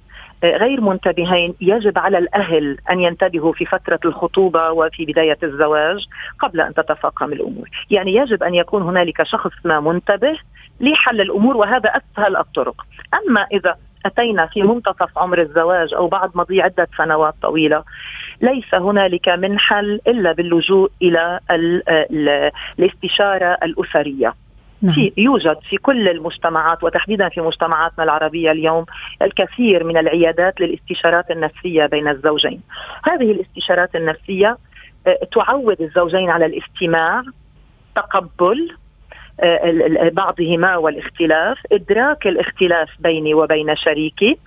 غير 0.45 0.81
منتبهين 0.81 1.55
يجب 1.61 1.99
على 1.99 2.19
الأهل 2.19 2.79
أن 2.91 3.01
ينتبهوا 3.01 3.53
في 3.53 3.65
فترة 3.65 4.01
الخطوبة 4.05 4.71
وفي 4.71 5.05
بداية 5.05 5.39
الزواج 5.43 6.07
قبل 6.39 6.61
أن 6.61 6.75
تتفاقم 6.75 7.33
الأمور، 7.33 7.69
يعني 7.91 8.15
يجب 8.15 8.43
أن 8.43 8.55
يكون 8.55 8.83
هنالك 8.83 9.23
شخص 9.23 9.53
ما 9.65 9.81
منتبه 9.81 10.39
لحل 10.81 11.21
الأمور 11.21 11.57
وهذا 11.57 11.91
أسهل 11.91 12.37
الطرق، 12.37 12.87
أما 13.15 13.47
إذا 13.53 13.77
أتينا 14.07 14.47
في 14.47 14.63
منتصف 14.63 15.19
عمر 15.19 15.41
الزواج 15.41 15.95
أو 15.95 16.09
بعد 16.09 16.31
مضي 16.35 16.63
عدة 16.63 16.89
سنوات 16.97 17.35
طويلة 17.43 17.85
ليس 18.41 18.75
هنالك 18.75 19.29
من 19.29 19.59
حل 19.59 20.01
إلا 20.07 20.33
باللجوء 20.33 20.91
إلى 21.03 21.41
الاستشارة 22.79 23.59
الأسرية. 23.63 24.35
نعم. 24.83 24.95
في 24.95 25.13
يوجد 25.17 25.59
في 25.71 25.77
كل 25.77 26.09
المجتمعات 26.09 26.85
وتحديدا 26.85 27.29
في 27.29 27.41
مجتمعاتنا 27.41 28.05
العربية 28.05 28.51
اليوم 28.51 28.85
الكثير 29.23 29.85
من 29.85 29.97
العيادات 29.97 30.61
للاستشارات 30.61 31.31
النفسية 31.31 31.87
بين 31.87 32.09
الزوجين. 32.09 32.61
هذه 33.05 33.33
الاستشارات 33.33 33.97
النفسية 33.97 34.57
آه، 35.07 35.19
تعود 35.33 35.81
الزوجين 35.81 36.31
على 36.31 36.47
الاستماع 36.47 37.23
تقبل 37.97 38.77
بعضهما 40.13 40.77
والاختلاف 40.77 41.59
إدراك 41.73 42.27
الاختلاف 42.27 42.89
بيني 43.01 43.35
وبين 43.35 43.77
شريكي 43.77 44.39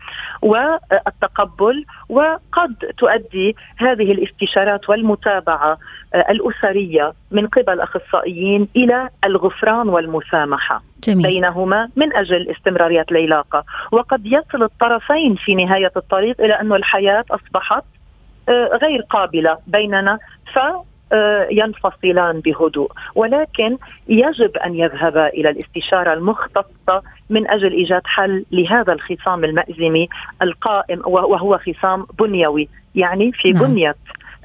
والتقبل 0.42 1.86
وقد 2.10 2.75
تؤدي 2.98 3.56
هذه 3.78 4.12
الاستشارات 4.12 4.90
والمتابعة 4.90 5.78
آه، 6.14 6.25
الأسرية 6.30 7.14
من 7.32 7.48
قبل 7.48 7.80
أخصائيين 7.80 8.68
إلى 8.75 9.10
الغفران 9.24 9.90
والمسامحة 9.90 10.84
جميل. 11.04 11.28
بينهما 11.28 11.90
من 11.96 12.16
أجل 12.16 12.50
استمرارية 12.50 13.06
العلاقة 13.12 13.64
وقد 13.92 14.25
يصل 14.25 14.64
الطرفين 14.64 15.36
في 15.36 15.56
نهاية 15.56 15.92
الطريق 15.98 16.42
إلى 16.42 16.54
أن 16.54 16.74
الحياة 16.74 17.25
أصبحت 17.32 17.84
آه، 18.50 18.80
غير 18.82 19.02
قابلة 19.10 19.58
بيننا 19.68 20.20
ف 20.54 20.60
ينفصلان 21.52 22.40
بهدوء 22.40 22.92
ولكن 23.16 23.78
يجب 24.08 24.58
أن 24.58 24.76
يذهبا 24.76 25.28
إلى 25.28 25.50
الاستشارة 25.50 26.14
المختصة 26.14 27.02
من 27.30 27.48
أجل 27.48 27.72
إيجاد 27.72 28.02
حل 28.06 28.46
لهذا 28.52 28.94
الخصام 28.94 29.46
المأزمي 29.46 30.08
القائم 30.42 31.02
وهو 31.06 31.58
خصام 31.58 32.06
بنيوي 32.20 32.68
يعني 32.96 33.32
في 33.32 33.52
نعم. 33.52 33.64
بنية 33.64 33.96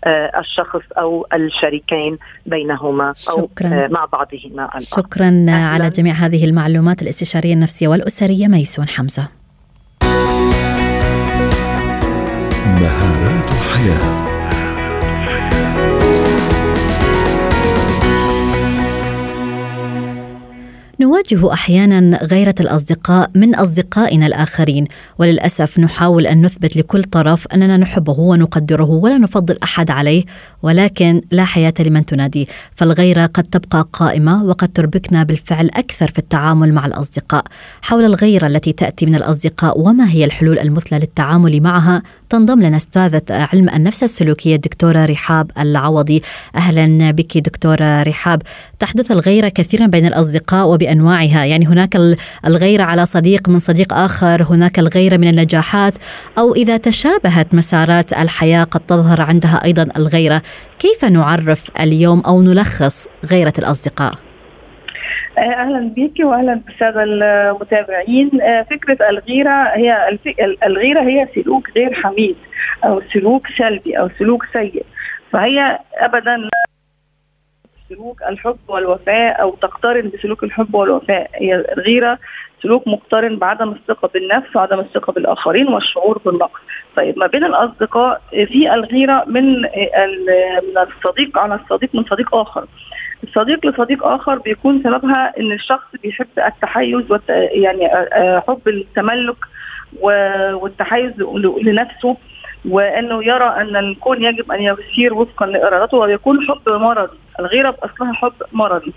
آه، 0.04 0.40
الشخص 0.40 0.82
أو 0.98 1.26
الشريكين 1.32 2.18
بينهما 2.46 3.14
أو 3.30 3.48
شكرا. 3.48 3.68
آه، 3.68 3.88
مع 3.88 4.04
بعضهما 4.04 4.64
البعض. 4.64 4.80
شكرا 4.80 5.26
أهلاً. 5.26 5.52
على 5.52 5.88
جميع 5.88 6.14
هذه 6.14 6.44
المعلومات 6.44 7.02
الاستشارية 7.02 7.54
النفسية 7.54 7.88
والأسرية 7.88 8.46
ميسون 8.46 8.88
حمزة. 8.88 9.28
مهارات 12.80 13.50
حياة 13.50 14.29
نواجه 21.00 21.52
أحيانا 21.52 22.24
غيرة 22.24 22.54
الأصدقاء 22.60 23.30
من 23.34 23.54
أصدقائنا 23.54 24.26
الآخرين 24.26 24.84
وللأسف 25.18 25.78
نحاول 25.78 26.26
أن 26.26 26.42
نثبت 26.42 26.76
لكل 26.76 27.02
طرف 27.04 27.46
أننا 27.54 27.76
نحبه 27.76 28.20
ونقدره 28.20 28.90
ولا 28.90 29.18
نفضل 29.18 29.58
أحد 29.64 29.90
عليه 29.90 30.24
ولكن 30.62 31.22
لا 31.30 31.44
حياة 31.44 31.74
لمن 31.80 32.06
تنادي 32.06 32.48
فالغيرة 32.74 33.26
قد 33.26 33.44
تبقى 33.44 33.88
قائمة 33.92 34.44
وقد 34.44 34.68
تربكنا 34.68 35.22
بالفعل 35.22 35.70
أكثر 35.74 36.10
في 36.10 36.18
التعامل 36.18 36.72
مع 36.72 36.86
الأصدقاء. 36.86 37.44
حول 37.82 38.04
الغيرة 38.04 38.46
التي 38.46 38.72
تأتي 38.72 39.06
من 39.06 39.14
الأصدقاء 39.14 39.80
وما 39.80 40.10
هي 40.10 40.24
الحلول 40.24 40.58
المثلى 40.58 40.98
للتعامل 40.98 41.62
معها 41.62 42.02
تنضم 42.28 42.62
لنا 42.62 42.76
أستاذة 42.76 43.22
علم 43.30 43.68
النفس 43.68 44.02
السلوكية 44.02 44.54
الدكتورة 44.54 45.04
رحاب 45.04 45.50
العوضي. 45.58 46.22
أهلا 46.56 47.10
بك 47.10 47.38
دكتورة 47.38 48.02
رحاب 48.02 48.42
تحدث 48.78 49.10
الغيرة 49.10 49.48
كثيرا 49.48 49.86
بين 49.86 50.06
الأصدقاء 50.06 50.68
وبانواعها 50.90 51.44
يعني 51.44 51.66
هناك 51.66 51.96
الغيره 52.46 52.82
على 52.82 53.06
صديق 53.06 53.48
من 53.48 53.58
صديق 53.58 53.94
آخر 53.94 54.42
هناك 54.42 54.78
الغيره 54.78 55.16
من 55.16 55.28
النجاحات 55.28 55.96
أو 56.38 56.54
إذا 56.54 56.76
تشابهت 56.76 57.54
مسارات 57.54 58.12
الحياة 58.12 58.64
قد 58.64 58.80
تظهر 58.80 59.22
عندها 59.22 59.60
أيضا 59.64 59.86
الغيرة. 59.96 60.42
كيف 60.78 61.04
نعرف 61.04 61.70
اليوم 61.80 62.20
أو 62.20 62.42
نلخص 62.42 63.08
غيرة 63.32 63.52
الأصدقاء؟ 63.58 64.14
أهلا 65.38 65.92
بك 65.96 66.20
واهلا 66.20 66.60
بالساده 66.66 67.02
المتابعين. 67.02 68.30
آه، 68.42 68.66
فكرة 68.70 68.98
الغيرة 69.10 69.62
هي 69.74 70.18
الغيرة 70.66 71.00
هي 71.00 71.28
سلوك 71.34 71.68
غير 71.76 71.94
حميد 71.94 72.36
أو 72.84 73.02
سلوك 73.12 73.46
سلبي 73.58 73.98
أو 73.98 74.08
سلوك 74.18 74.44
سيء. 74.52 74.84
فهي 75.32 75.78
ابدا 75.94 76.36
سلوك 77.90 78.22
الحب 78.22 78.56
والوفاء 78.68 79.42
أو 79.42 79.54
تقترن 79.62 80.10
بسلوك 80.14 80.44
الحب 80.44 80.74
والوفاء 80.74 81.30
هي 81.34 81.54
الغيرة 81.54 82.18
سلوك 82.62 82.88
مقترن 82.88 83.36
بعدم 83.36 83.70
الثقة 83.70 84.10
بالنفس 84.14 84.56
وعدم 84.56 84.80
الثقة 84.80 85.12
بالآخرين 85.12 85.68
والشعور 85.68 86.18
بالنقص. 86.24 86.60
طيب 86.96 87.18
ما 87.18 87.26
بين 87.26 87.44
الأصدقاء 87.44 88.20
في 88.30 88.74
الغيرة 88.74 89.24
من 89.26 89.60
من 89.62 90.78
الصديق 90.78 91.38
على 91.38 91.54
الصديق 91.54 91.90
من 91.94 92.04
صديق 92.04 92.34
آخر. 92.34 92.64
صديق 93.34 93.66
لصديق 93.66 94.06
آخر 94.06 94.38
بيكون 94.38 94.82
سببها 94.82 95.32
إن 95.40 95.52
الشخص 95.52 95.88
بيحب 96.02 96.26
التحيز 96.46 97.10
والت... 97.10 97.28
يعني 97.52 97.88
حب 98.48 98.68
التملك 98.68 99.36
والتحيز 100.62 101.12
لنفسه 101.62 102.16
وإنه 102.68 103.24
يرى 103.24 103.44
أن 103.44 103.76
الكون 103.76 104.22
يجب 104.22 104.52
أن 104.52 104.62
يسير 104.62 105.14
وفقا 105.14 105.46
لإرادته 105.46 105.96
ويكون 105.96 106.46
حب 106.48 106.68
مرضي، 106.68 107.16
الغيرة 107.40 107.70
بأصلها 107.70 108.12
حب 108.12 108.32
مرضي. 108.52 108.92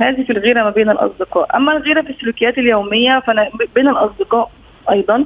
هذه 0.00 0.22
في 0.22 0.32
الغيرة 0.32 0.62
ما 0.62 0.70
بين 0.70 0.90
الأصدقاء، 0.90 1.56
أما 1.56 1.76
الغيرة 1.76 2.02
في 2.02 2.10
السلوكيات 2.10 2.58
اليومية 2.58 3.20
فبين 3.20 3.88
الأصدقاء 3.88 4.50
أيضا 4.90 5.24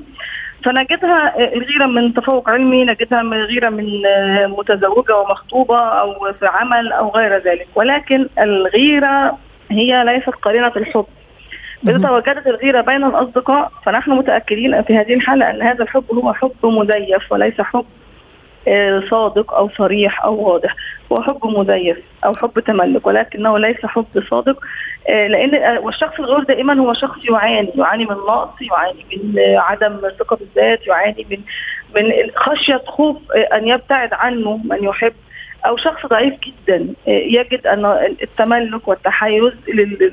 فنجدها 0.65 1.39
الغيرة 1.55 1.87
من 1.87 2.15
تفوق 2.15 2.51
علمي 2.51 2.85
نجدها 2.85 3.23
من 3.23 3.37
غيرة 3.37 3.69
من 3.69 3.87
متزوجة 4.59 5.17
ومخطوبة 5.17 5.79
أو 5.79 6.33
في 6.33 6.47
عمل 6.47 6.93
أو 6.93 7.09
غير 7.11 7.39
ذلك. 7.39 7.67
ولكن 7.75 8.29
الغيرة 8.39 9.39
هي 9.71 10.05
ليست 10.05 10.35
قرينة 10.43 10.73
الحب. 10.77 11.07
إذا 11.89 11.99
تواجدت 11.99 12.47
الغيرة 12.47 12.81
بين 12.81 13.05
الأصدقاء 13.05 13.73
فنحن 13.87 14.11
متأكدين 14.11 14.83
في 14.83 14.97
هذه 14.97 15.15
الحالة 15.15 15.51
أن 15.51 15.63
هذا 15.63 15.83
الحب 15.83 16.05
هو 16.13 16.33
حب 16.33 16.67
مزيف 16.67 17.33
وليس 17.33 17.61
حب 17.61 17.85
آه، 17.85 18.02
صادق 19.11 19.55
أو 19.55 19.71
صريح 19.79 20.25
أو 20.25 20.35
واضح. 20.35 20.77
هو 21.13 21.23
حب 21.23 21.47
مزيف 21.47 21.97
أو 22.25 22.33
حب 22.35 22.61
تملك 22.61 23.07
ولكنه 23.07 23.59
ليس 23.59 23.87
حب 23.87 24.23
صادق. 24.31 24.65
آه، 25.09 25.27
لأن 25.27 25.55
آه، 25.55 25.81
والشخص 25.81 26.21
الغير 26.21 26.43
دائما 26.45 26.79
هو 26.81 26.95
شخص 26.95 27.19
يعاني 27.31 27.71
يعاني 27.75 28.05
من 28.05 28.17
نقص 28.17 28.63
يعاني 28.63 29.05
من 29.13 29.39
عدم 29.39 30.01
ثقة 30.19 30.37
بالذات 30.37 30.87
يعاني 30.87 31.27
من 31.31 31.39
من 31.95 32.13
خشية 32.37 32.83
خوف 32.87 33.17
أن 33.33 33.69
يبتعد 33.69 34.13
عنه 34.13 34.61
من 34.65 34.85
يحب. 34.85 35.13
أو 35.67 35.77
شخص 35.77 36.07
ضعيف 36.07 36.35
جدا 36.41 36.87
يجد 37.07 37.67
أن 37.67 37.85
التملك 38.23 38.89
والتحيز 38.89 39.53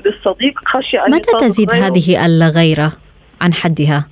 للصديق 0.04 0.60
خشية 0.66 1.06
أن 1.06 1.10
متى 1.10 1.38
تزيد 1.40 1.70
هذه 1.70 2.26
الغيرة 2.26 2.92
عن 3.40 3.54
حدها؟ 3.54 4.08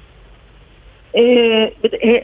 إيه، 1.15 1.73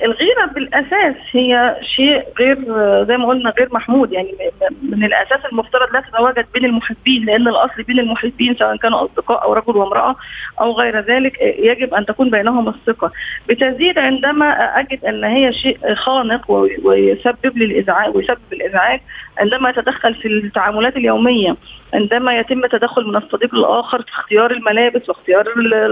الغيرة 0.04 0.46
بالأساس 0.54 1.14
هي 1.32 1.76
شيء 1.96 2.22
غير 2.38 2.56
زي 3.04 3.16
ما 3.16 3.26
قلنا 3.26 3.50
غير 3.58 3.68
محمود. 3.72 4.12
يعني 4.12 4.34
من 4.82 5.04
الأساس 5.04 5.44
المفترض 5.52 5.92
لا 5.92 6.00
تتواجد 6.00 6.46
بين 6.54 6.64
المحبين 6.64 7.24
لأن 7.24 7.48
الأصل 7.48 7.82
بين 7.82 7.98
المحبين 7.98 8.56
سواء 8.56 8.76
كانوا 8.76 9.04
أصدقاء 9.04 9.42
أو 9.42 9.52
رجل 9.52 9.76
وامرأة 9.76 10.16
أو 10.60 10.72
غير 10.72 11.00
ذلك 11.00 11.38
يجب 11.40 11.94
أن 11.94 12.06
تكون 12.06 12.30
بينهم 12.30 12.68
الثقة. 12.68 13.12
بتزيد 13.48 13.98
عندما 13.98 14.46
أجد 14.80 15.04
أن 15.04 15.24
هي 15.24 15.52
شيء 15.52 15.94
خانق 15.94 16.50
ويسبب 16.84 17.58
لي 17.58 17.64
الإزعاج 17.64 18.16
ويسبب 18.16 18.52
الإزعاج 18.52 19.00
عندما 19.38 19.70
يتدخل 19.70 20.14
في 20.14 20.28
التعاملات 20.28 20.96
اليومية 20.96 21.56
عندما 21.94 22.38
يتم 22.38 22.66
تدخل 22.66 23.04
من 23.04 23.16
الصديق 23.16 23.54
الآخر 23.54 24.02
في 24.02 24.08
اختيار 24.10 24.50
الملابس 24.50 25.08
واختيار 25.08 25.44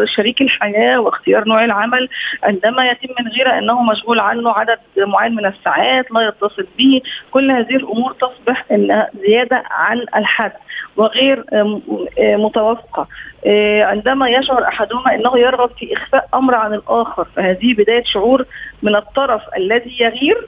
شريك 0.05 0.41
الحياة 0.41 1.01
واختيار 1.01 1.49
نوع 1.49 1.65
العمل 1.65 2.09
عندما 2.43 2.91
يتم 2.91 3.09
من 3.21 3.31
غير 3.31 3.59
أنه 3.59 3.83
مشغول 3.83 4.21
عنه 4.21 4.51
عدد 4.51 4.79
معين 4.97 5.35
من 5.35 5.47
الساعات 5.47 6.11
لا 6.11 6.21
يتصل 6.21 6.67
به 6.79 7.01
كل 7.31 7.51
هذه 7.51 7.77
الأمور 7.77 8.13
تصبح 8.13 8.65
أنها 8.73 9.11
زيادة 9.27 9.63
عن 9.71 10.05
الحد 10.17 10.53
وغير 10.97 11.45
متوافقة. 12.19 13.07
عندما 13.83 14.29
يشعر 14.29 14.65
أحدهما 14.69 15.15
أنه 15.15 15.39
يرغب 15.39 15.71
في 15.79 15.93
إخفاء 15.97 16.29
أمر 16.35 16.55
عن 16.55 16.75
الآخر 16.75 17.27
فهذه 17.37 17.75
بداية 17.75 18.05
شعور 18.05 18.45
من 18.83 18.97
الطرف 18.97 19.43
الذي 19.57 19.97
يغير 20.01 20.47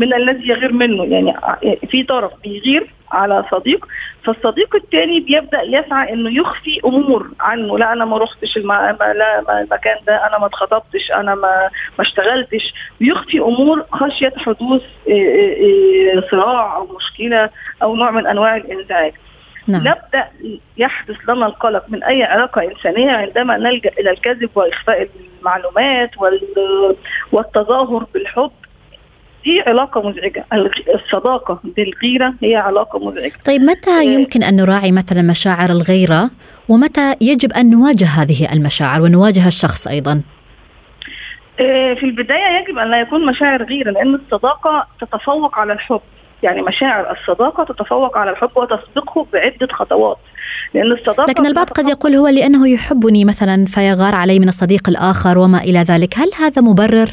من 0.00 0.14
الذي 0.14 0.48
يغير 0.48 0.72
منه. 0.72 1.04
يعني 1.04 1.34
في 1.90 2.02
طرف 2.02 2.32
بيغير 2.42 2.86
على 3.12 3.44
صديق 3.50 3.86
فالصديق 4.24 4.76
الثاني 4.76 5.20
بيبدأ 5.20 5.62
يسعى 5.62 6.12
إنه 6.12 6.30
يخفي 6.40 6.80
امور 6.84 7.30
عنه. 7.40 7.78
لا 7.78 7.92
أنا 7.92 8.04
ما 8.04 8.18
رحتش 8.18 8.56
الم... 8.56 8.72
لا 8.72 9.42
ما 9.48 9.60
المكان 9.60 9.96
ده 10.06 10.26
أنا 10.26 10.38
ما 10.38 10.46
اتخطبتش 10.46 11.10
أنا 11.10 11.34
ما 11.34 11.70
ما 11.98 12.04
اشتغلتش. 12.04 12.74
بيخفي 13.00 13.38
أمور 13.38 13.84
خشية 13.92 14.32
حدوث 14.36 14.82
صراع 16.30 16.76
أو 16.76 16.88
مشكلة 16.96 17.50
أو 17.82 17.96
نوع 17.96 18.10
من 18.10 18.26
أنواع 18.26 18.56
الانزعاج 18.56 19.12
نعم. 19.68 19.80
نبدأ 19.80 20.28
يحدث 20.76 21.16
لنا 21.28 21.46
القلق 21.46 21.84
من 21.88 22.04
أي 22.04 22.22
علاقة 22.22 22.62
إنسانية 22.62 23.10
عندما 23.10 23.56
نلجأ 23.56 23.90
إلى 24.00 24.10
الكذب 24.10 24.50
وإخفاء 24.54 25.08
المعلومات 25.40 26.10
والتظاهر 27.32 28.06
بالحب. 28.14 28.50
دي 29.44 29.60
علاقة 29.60 30.08
مزعجة. 30.08 30.44
الصداقة 30.94 31.60
بالغيرة 31.64 32.34
هي 32.42 32.56
علاقة 32.56 32.98
مزعجة. 32.98 33.32
طيب 33.44 33.60
متى 33.60 33.90
آه. 33.90 34.02
يمكن 34.02 34.42
أن 34.42 34.56
نراعي 34.56 34.92
مثلا 34.92 35.22
مشاعر 35.22 35.70
الغيرة؟ 35.70 36.30
ومتى 36.68 37.14
يجب 37.20 37.52
أن 37.52 37.70
نواجه 37.70 38.06
هذه 38.06 38.52
المشاعر 38.52 39.02
ونواجه 39.02 39.46
الشخص 39.46 39.86
أيضا؟ 39.86 40.22
آه، 41.60 41.94
في 41.94 42.06
البداية 42.06 42.60
يجب 42.60 42.78
أن 42.78 42.90
لا 42.90 43.00
يكون 43.00 43.26
مشاعر 43.26 43.62
غيرة 43.62 43.90
لأن 43.90 44.14
الصداقة 44.14 44.86
تتفوق 45.00 45.58
على 45.58 45.72
الحب. 45.72 46.00
يعني 46.42 46.62
مشاعر 46.62 47.16
الصداقة 47.16 47.64
تتفوق 47.64 48.18
على 48.18 48.30
الحب 48.30 48.50
وتسبقه 48.56 49.26
بعدة 49.32 49.68
خطوات. 49.72 50.16
لأن 50.74 50.92
الصداقة 50.92 51.30
لكن 51.30 51.46
البعض 51.46 51.66
قد 51.66 51.88
يقول 51.88 52.14
هو 52.14 52.28
لأنه 52.28 52.68
يحبني 52.68 53.24
مثلا 53.24 53.66
فيغار 53.66 54.14
علي 54.14 54.38
من 54.38 54.48
الصديق 54.48 54.88
الآخر 54.88 55.38
وما 55.38 55.58
إلى 55.58 55.78
ذلك. 55.78 56.18
هل 56.18 56.30
هذا 56.38 56.62
مبرر؟ 56.62 57.10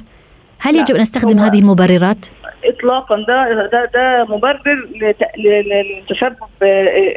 هل 0.60 0.76
يجب 0.76 0.96
أن 0.96 1.02
نستخدم 1.02 1.40
هذه 1.40 1.60
المبررات؟ 1.60 2.26
اطلاقا. 2.66 3.16
ده 3.28 3.70
ده 3.72 3.86
ده 3.94 4.26
مبرر 4.30 4.88
للتسبب 5.38 6.36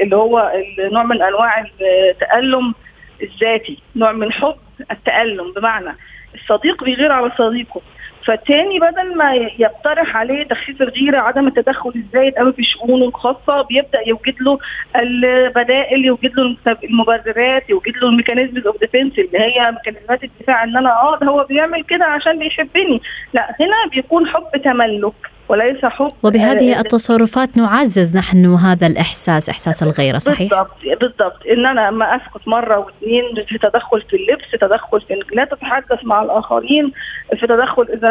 اللي 0.03 0.17
هو 0.17 0.53
نوع 0.79 1.03
من 1.03 1.23
أنواع 1.23 1.65
التألم 2.11 2.75
الذاتي 3.23 3.79
نوع 3.97 4.13
من 4.13 4.33
حب 4.33 4.55
التألم. 4.91 5.53
بمعنى 5.57 5.97
الصديق 6.35 6.85
بيغير 6.85 7.13
على 7.13 7.31
صديقه. 7.39 7.81
فالتاني 8.27 8.79
بدل 8.79 9.17
ما 9.17 9.35
يقترح 9.59 10.17
عليه 10.17 10.45
تخفيف 10.45 10.83
الغيرة 10.83 11.19
عدم 11.19 11.47
التدخل 11.47 11.93
الزايد 11.97 12.35
قوي 12.35 12.53
في 12.53 12.63
شؤونه 12.63 13.05
الخاصة 13.05 13.63
بيبدأ 13.63 13.99
يوجد 14.07 14.35
له 14.41 14.59
البدائل 14.97 16.05
يوجد 16.05 16.33
له 16.35 16.57
المبررات 16.85 17.71
يوجد 17.71 17.97
له 18.03 18.09
ال 18.09 18.14
mechanisms 18.14 18.67
of 18.67 18.81
defense 18.81 19.19
اللي 19.19 19.39
هي 19.39 19.71
ميكانيزمات 19.71 20.25
الدفاع 20.25 20.65
إن 20.65 20.77
أنا 20.77 20.91
آه 20.91 21.19
هو 21.25 21.45
بيعمل 21.45 21.85
كده 21.85 22.05
عشان 22.05 22.39
بيحبني. 22.39 23.03
لا 23.33 23.57
هنا 23.61 23.91
بيكون 23.93 24.27
حب 24.27 24.63
تملك. 24.65 25.13
وليس 25.51 25.85
حب. 25.85 26.13
وبهذه 26.23 26.79
آه 26.79 26.81
التصرفات 26.81 27.57
نعزز 27.57 28.17
نحن 28.17 28.47
هذا 28.47 28.87
الإحساس 28.87 29.49
إحساس 29.49 29.83
الغيرة 29.83 30.19
صحيح؟ 30.19 30.51
بالضبط 30.51 31.01
بالضبط. 31.01 31.47
إن 31.47 31.67
أنا 31.67 31.89
اما 31.89 32.17
أسكت 32.17 32.49
مرة 32.49 32.79
واثنين 32.79 33.45
في 33.49 33.59
تدخل 33.59 34.03
في 34.03 34.17
اللبس 34.17 34.51
تدخل 34.61 35.01
في 35.01 35.21
لا 35.33 35.45
تتحدث 35.45 35.99
مع 36.05 36.23
الآخرين 36.23 36.93
في 37.37 37.47
تدخل 37.47 37.83
إذا 37.83 38.09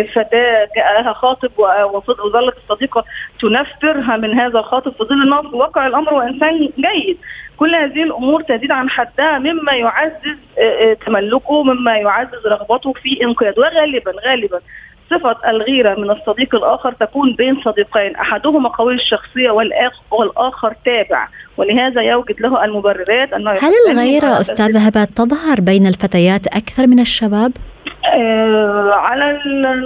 الفتاة 0.00 0.68
جاءها 0.76 1.12
خاطب 1.12 1.50
وظلت 2.24 2.54
الصديقة 2.56 3.04
تنفرها 3.40 4.16
من 4.16 4.40
هذا 4.40 4.58
الخاطب 4.58 4.92
في 4.92 5.04
ظل 5.04 5.50
في 5.50 5.56
واقع 5.56 5.86
الأمر 5.86 6.14
وإنسان 6.14 6.58
جيد. 6.58 7.18
كل 7.56 7.74
هذه 7.74 8.02
الأمور 8.02 8.42
تزيد 8.42 8.70
عن 8.70 8.90
حدها 8.90 9.38
مما 9.38 9.72
يعزز 9.72 10.38
آه، 10.58 10.90
آه، 10.90 10.96
تملكه 11.06 11.62
مما 11.62 11.96
يعزز 11.96 12.46
رغبته 12.46 12.92
في 12.92 13.24
انقياد 13.24 13.58
وغالبا 13.58 14.12
غالبا 14.26 14.60
صفة 15.10 15.36
الغيرة 15.50 15.94
من 16.00 16.10
الصديق 16.10 16.54
الآخر 16.54 16.92
تكون 16.92 17.34
بين 17.34 17.60
صديقين 17.64 18.16
أحدهما 18.16 18.68
قوي 18.68 18.94
الشخصية 18.94 19.50
والآخر 20.10 20.74
تابع 20.84 21.28
ولهذا 21.56 22.02
يوجد 22.02 22.40
له 22.40 22.64
المبررات 22.64 23.32
أنه 23.32 23.50
هل 23.50 23.72
الغيرة 23.90 24.40
أستاذة 24.40 24.86
هبات 24.86 25.08
تظهر 25.08 25.60
بين 25.60 25.86
الفتيات 25.86 26.46
أكثر 26.46 26.86
من 26.86 27.00
الشباب؟ 27.00 27.52
آه 28.04 28.92
على 28.94 29.24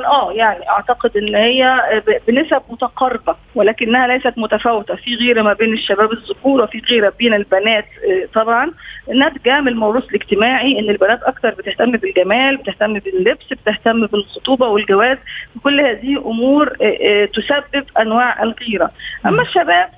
آه 0.06 0.32
يعني 0.32 0.68
أعتقد 0.70 1.16
إن 1.16 1.34
هي 1.34 1.80
بنسب 2.28 2.62
متقاربة 2.70 3.36
ولكنها 3.54 4.06
ليست 4.06 4.32
متفاوتة. 4.36 4.94
في 4.94 5.14
غيرة 5.14 5.42
ما 5.42 5.52
بين 5.52 5.72
الشباب 5.72 6.12
الذكور 6.12 6.62
وفي 6.62 6.82
غيرة 6.90 7.12
بين 7.18 7.34
البنات 7.34 7.84
آه 7.84 8.28
طبعا. 8.34 8.70
ناتجه 9.14 9.60
من 9.60 9.68
الموروث 9.68 10.04
الاجتماعي 10.08 10.78
إن 10.78 10.90
البنات 10.90 11.22
أكثر 11.22 11.50
بتهتم 11.50 11.90
بالجمال 11.90 12.56
بتهتم 12.56 12.98
باللبس 12.98 13.46
بتهتم 13.50 14.06
بالخطوبة 14.06 14.68
والجواز. 14.68 15.18
كل 15.62 15.80
هذه 15.80 16.18
أمور 16.26 16.76
آه, 16.82 16.84
آه، 16.84 17.24
تسبب 17.24 17.84
أنواع 18.00 18.42
الغيرة. 18.42 18.90
أما 19.26 19.42
الشباب 19.42 19.88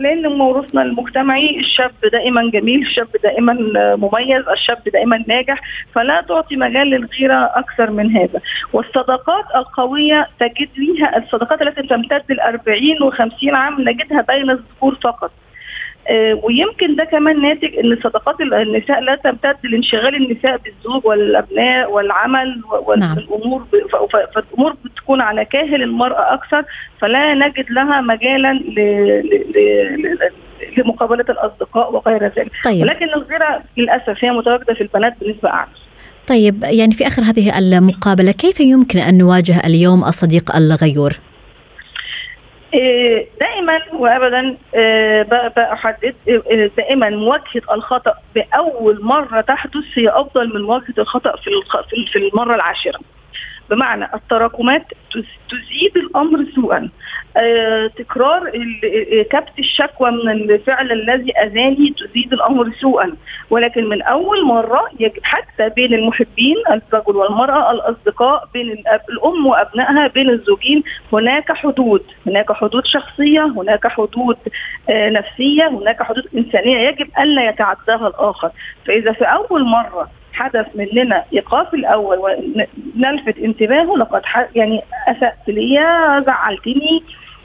لأن 0.00 0.26
موروثنا 0.26 0.82
المجتمعي 0.82 1.60
الشاب 1.60 1.90
دائما 2.12 2.50
جميل 2.50 2.82
الشاب 2.82 3.08
دائما 3.22 3.52
مميز 3.96 4.48
الشاب 4.48 4.78
دائما 4.92 5.24
ناجح 5.28 5.60
فلا 5.94 6.20
تعطي 6.20 6.56
مجال 6.56 6.90
للغيرة 6.90 7.41
أكثر 7.44 7.90
من 7.90 8.16
هذا 8.16 8.40
والصداقات 8.72 9.44
القوية 9.54 10.28
تجد 10.40 10.68
فيها 10.74 11.18
الصداقات 11.18 11.62
التي 11.62 11.82
تمتد 11.82 12.22
ل 12.32 12.40
40 12.40 13.10
و50 13.12 13.54
عام 13.54 13.80
نجدها 13.80 14.20
بين 14.20 14.50
الذكور 14.50 14.94
فقط 15.02 15.30
آه 16.10 16.40
ويمكن 16.42 16.94
ده 16.96 17.04
كمان 17.04 17.42
ناتج 17.42 17.76
إن 17.76 17.98
صداقات 18.02 18.40
النساء 18.40 19.00
لا 19.00 19.14
تمتد 19.14 19.56
لانشغال 19.64 20.14
النساء 20.14 20.56
بالزوج 20.56 21.06
والأبناء 21.06 21.90
والعمل 21.90 22.62
والأمور 22.86 23.62
نعم. 23.72 24.06
فالأمور 24.34 24.74
بتكون 24.84 25.20
على 25.20 25.44
كاهل 25.44 25.82
المراه 25.82 26.34
أكثر 26.34 26.64
فلا 27.00 27.34
نجد 27.34 27.70
لها 27.70 28.00
مجالا 28.00 28.52
ل... 28.52 28.74
ل... 29.24 29.52
ل... 29.54 30.18
لمقابلة 30.78 31.24
الأصدقاء 31.28 31.94
وغير 31.94 32.22
ذلك 32.22 32.50
طيب. 32.64 32.82
ولكن 32.82 33.08
الغيرة 33.08 33.62
للأسف 33.76 34.24
هي 34.24 34.30
متواجدة 34.30 34.74
في 34.74 34.80
البنات 34.80 35.14
بنسبة 35.20 35.48
أعلى 35.48 35.70
طيب 36.28 36.64
يعني 36.64 36.92
في 36.92 37.06
آخر 37.06 37.22
هذه 37.22 37.58
المقابلة 37.58 38.32
كيف 38.32 38.60
يمكن 38.60 38.98
أن 38.98 39.18
نواجه 39.18 39.66
اليوم 39.66 40.04
الصديق 40.04 40.56
الغيور؟ 40.56 41.12
إيه، 42.74 43.26
دائما 43.40 43.78
وابدا 43.92 44.56
إيه، 44.74 45.22
بحدد 45.56 46.14
إيه، 46.28 46.70
دائما 46.76 47.10
مواجهة 47.10 47.74
الخطأ 47.74 48.14
بأول 48.34 49.04
مرة 49.04 49.40
تحدث 49.40 49.84
هي 49.94 50.08
أفضل 50.08 50.54
من 50.54 50.62
مواجهة 50.62 50.94
الخطأ 50.98 51.36
في 52.12 52.18
المرة 52.18 52.54
العاشرة. 52.54 53.00
بمعنى 53.72 54.08
التراكمات 54.14 54.82
تزيد 55.50 55.96
الأمر 55.96 56.46
سوءا. 56.54 56.88
آه 57.36 57.86
تكرار 57.86 58.48
آه، 58.48 59.22
كبت 59.22 59.58
الشكوى 59.58 60.10
من 60.10 60.30
الفعل 60.30 60.92
الذي 60.92 61.32
أذاني 61.38 61.94
تزيد 61.98 62.32
الأمر 62.32 62.70
سوءا. 62.80 63.12
ولكن 63.50 63.88
من 63.88 64.02
أول 64.02 64.44
مرة 64.44 64.80
يجب 65.00 65.20
حتى 65.22 65.68
بين 65.68 65.94
المحبين 65.94 66.56
الرجل 66.70 67.16
والمرأة 67.16 67.70
الأصدقاء 67.70 68.48
بين 68.54 68.70
الأم 69.10 69.46
وأبنائها 69.46 70.06
بين 70.06 70.30
الزوجين 70.30 70.82
هناك 71.12 71.52
حدود. 71.52 72.02
هناك 72.26 72.52
حدود 72.52 72.86
شخصية 72.86 73.44
هناك 73.44 73.86
حدود 73.86 74.36
آه 74.90 75.10
نفسية 75.10 75.68
هناك 75.68 76.02
حدود 76.02 76.24
إنسانية. 76.36 76.88
يجب 76.88 77.08
ألا 77.18 77.48
يتعداها 77.48 78.08
الآخر. 78.08 78.50
فإذا 78.86 79.12
في 79.12 79.24
أول 79.24 79.64
مرة 79.64 80.10
حدث 80.32 80.66
مننا 80.74 81.24
إيقاف 81.32 81.74
الأول 81.74 82.18
ونلفت 82.18 83.38
انتباهه. 83.38 83.96
لقد 83.98 84.22
يعني 84.54 84.80
أسأت 85.08 85.48
لي 85.48 85.76
زعلتني 86.26 87.02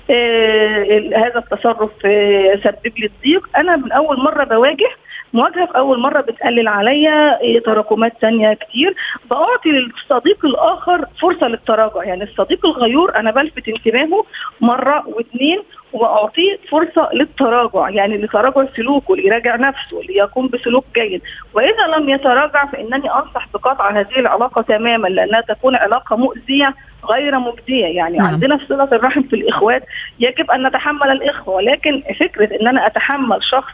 آه 0.09 0.83
هذا 1.15 1.39
التصرف 1.39 1.91
آه 2.05 2.55
سبب 2.63 2.93
لي 2.97 3.05
الضيق. 3.05 3.49
أنا 3.57 3.75
من 3.75 3.91
أول 3.91 4.17
مرة 4.23 4.43
بواجه 4.43 4.89
مواجهة 5.33 5.65
في 5.65 5.77
أول 5.77 5.99
مرة 5.99 6.21
بتقلل 6.21 6.67
عليا 6.67 7.39
آه، 7.43 7.59
تراكمات 7.65 8.13
ثانية 8.21 8.53
كتير. 8.53 8.95
بعطي 9.29 9.69
للصديق 9.69 10.45
الآخر 10.45 11.05
فرصة 11.21 11.47
للتراجع. 11.47 12.03
يعني 12.03 12.23
الصديق 12.23 12.65
الغيور 12.65 13.15
أنا 13.15 13.31
بلفت 13.31 13.67
انتباهه 13.67 14.25
مرة 14.61 15.03
واثنين 15.07 15.59
وأعطيه 15.97 16.59
فرصة 16.69 17.09
للتراجع 17.13 17.89
يعني 17.89 18.17
لتراجع 18.17 18.65
سلوكه 18.75 19.15
ليراجع 19.15 19.55
نفسه 19.55 20.01
ليقوم 20.09 20.47
بسلوك 20.47 20.85
جيد 20.95 21.21
وإذا 21.53 21.87
لم 21.97 22.09
يتراجع 22.09 22.65
فإنني 22.65 23.13
أنصح 23.13 23.47
بقطع 23.53 23.91
هذه 23.91 24.19
العلاقة 24.19 24.61
تماما 24.61 25.07
لأنها 25.07 25.41
تكون 25.41 25.75
علاقة 25.75 26.15
مؤذية 26.15 26.73
غير 27.09 27.39
مجدية 27.39 27.85
يعني 27.85 28.17
نعم. 28.17 28.27
عندنا 28.27 28.57
في 28.57 28.65
صلة 28.65 28.89
الرحم 28.91 29.21
في 29.21 29.35
الإخوات 29.35 29.83
يجب 30.19 30.51
أن 30.51 30.67
نتحمل 30.67 31.11
الإخوة 31.11 31.55
ولكن 31.55 32.03
فكرة 32.19 32.61
إن 32.61 32.67
أنا 32.67 32.87
أتحمل 32.87 33.43
شخص 33.43 33.73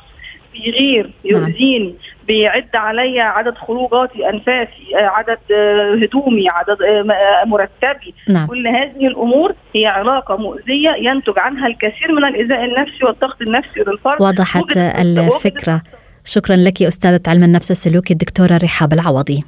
بيغير 0.54 1.10
يؤذيني 1.26 1.86
نعم. 1.86 1.94
بيعد 2.28 2.76
عليا 2.76 3.24
عدد 3.24 3.56
خروجاتي 3.56 4.30
أنفاسي 4.30 4.96
آه، 4.96 5.08
عدد 5.08 5.38
آه، 5.52 6.00
هدومي 6.04 6.50
عدد 6.50 6.82
آه، 6.82 7.46
مرتبي. 7.46 8.14
نعم. 8.30 8.48
كل 8.48 8.68
هذه 8.68 9.08
الأمور 9.08 9.56
هي 9.76 9.86
علاقة 9.86 10.38
مؤذية 10.38 10.90
ينتج 10.90 11.40
عنها 11.40 11.68
الكثير 11.68 12.12
من 12.12 12.26
الايذاء 12.26 12.66
النفسي 12.66 13.06
والضغط 13.06 13.42
النفسي 13.42 13.80
للفرد 13.80 14.22
وضحت 14.22 14.78
الفكرة. 14.78 15.82
شكرا 16.26 16.56
لك 16.56 16.82
أستاذة 16.84 17.22
علم 17.28 17.44
النفس 17.44 17.72
السلوكي 17.72 18.14
الدكتورة 18.14 18.58
رحاب 18.58 18.94
العوضي. 18.94 19.44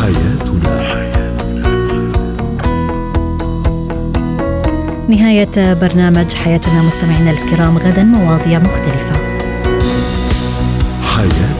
حياتنا. 0.00 0.86
نهاية 5.08 5.74
برنامج 5.80 6.34
حياتنا 6.34 6.82
مستمعينا 6.86 7.30
الكرام 7.30 7.78
غدا 7.78 8.02
مواضيع 8.02 8.58
مختلفة. 8.58 9.25
حياتنا 11.16 11.55